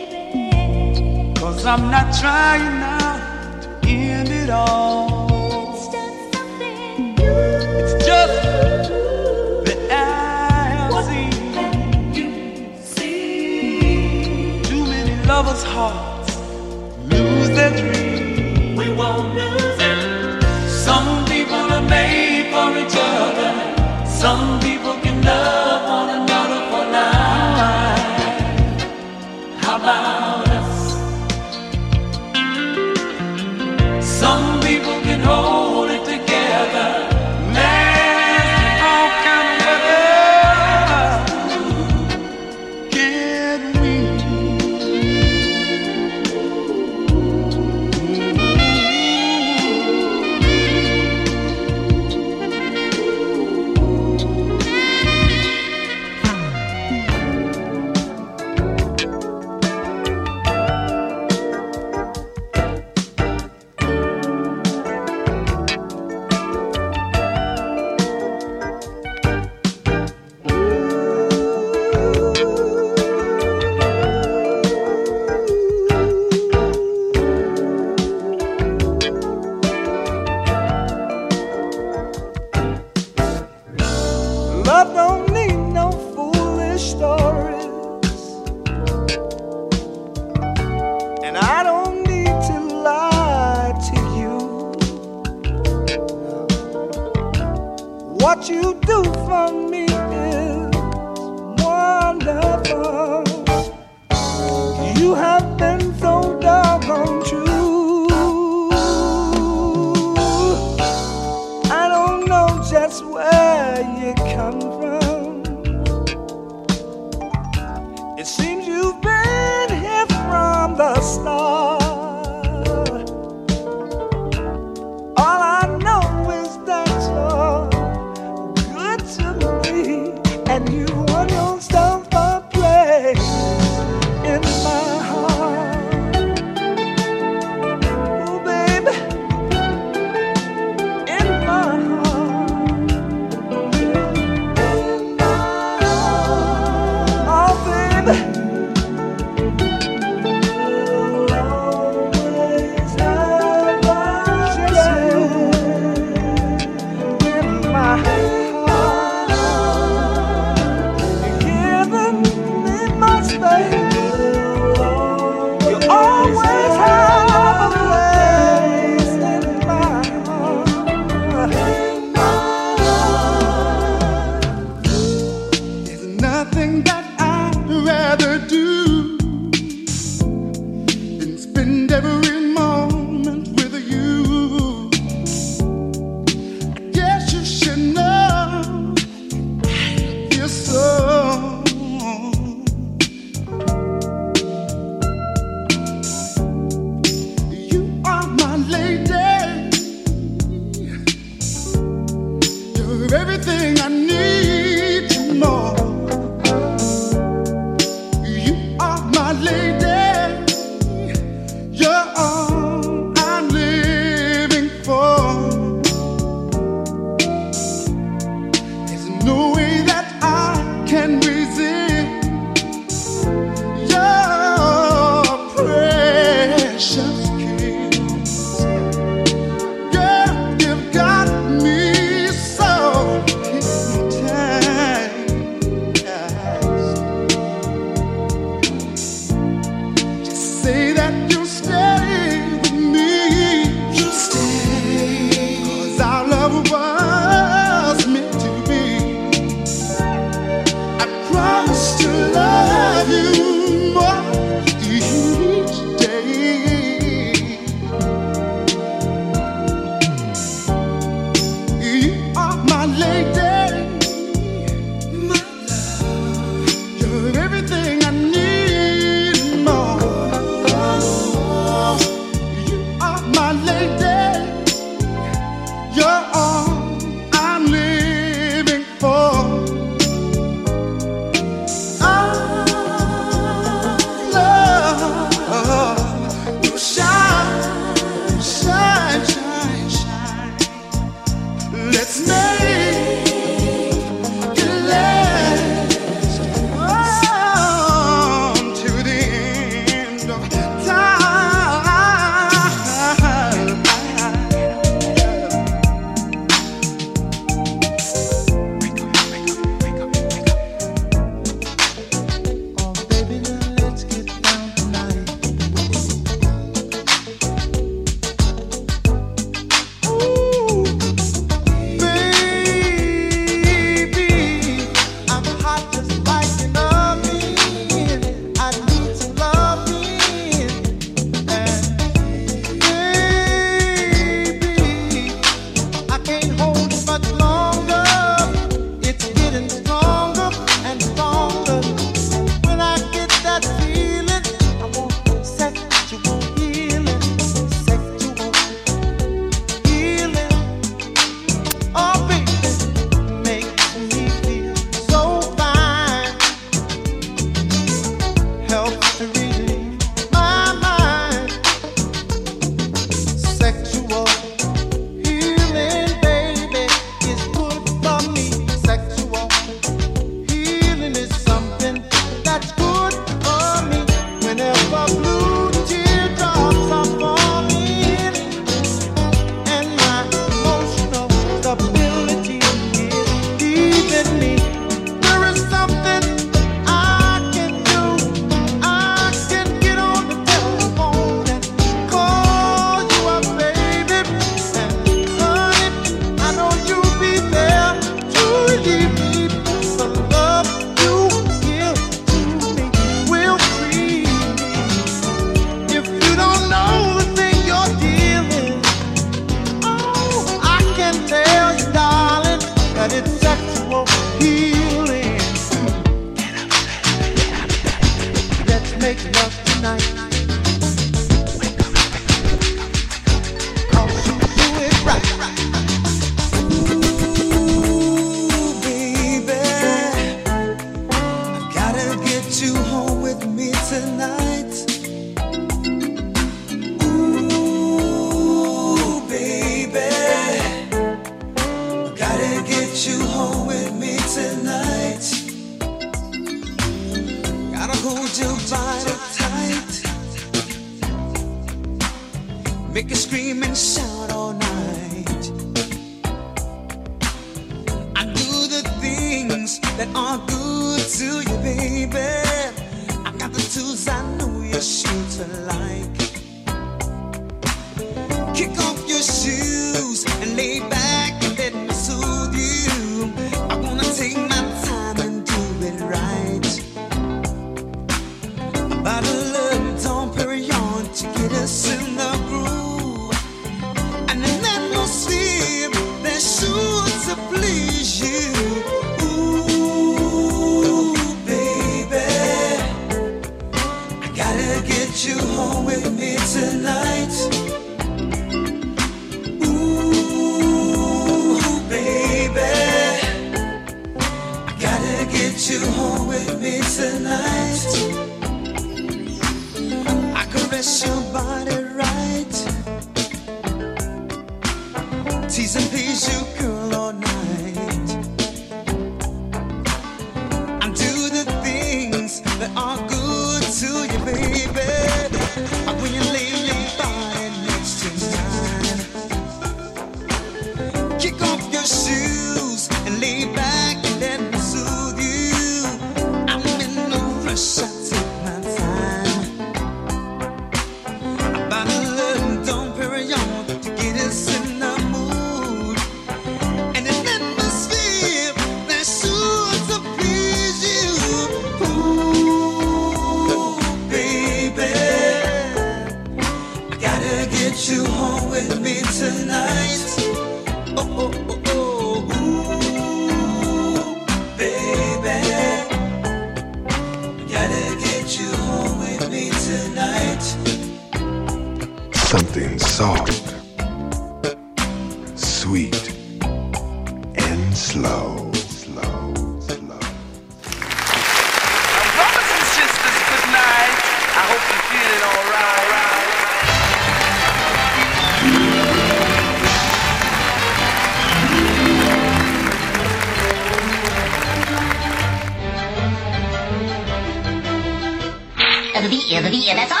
That's 599.75 599.91
all. 599.91 600.00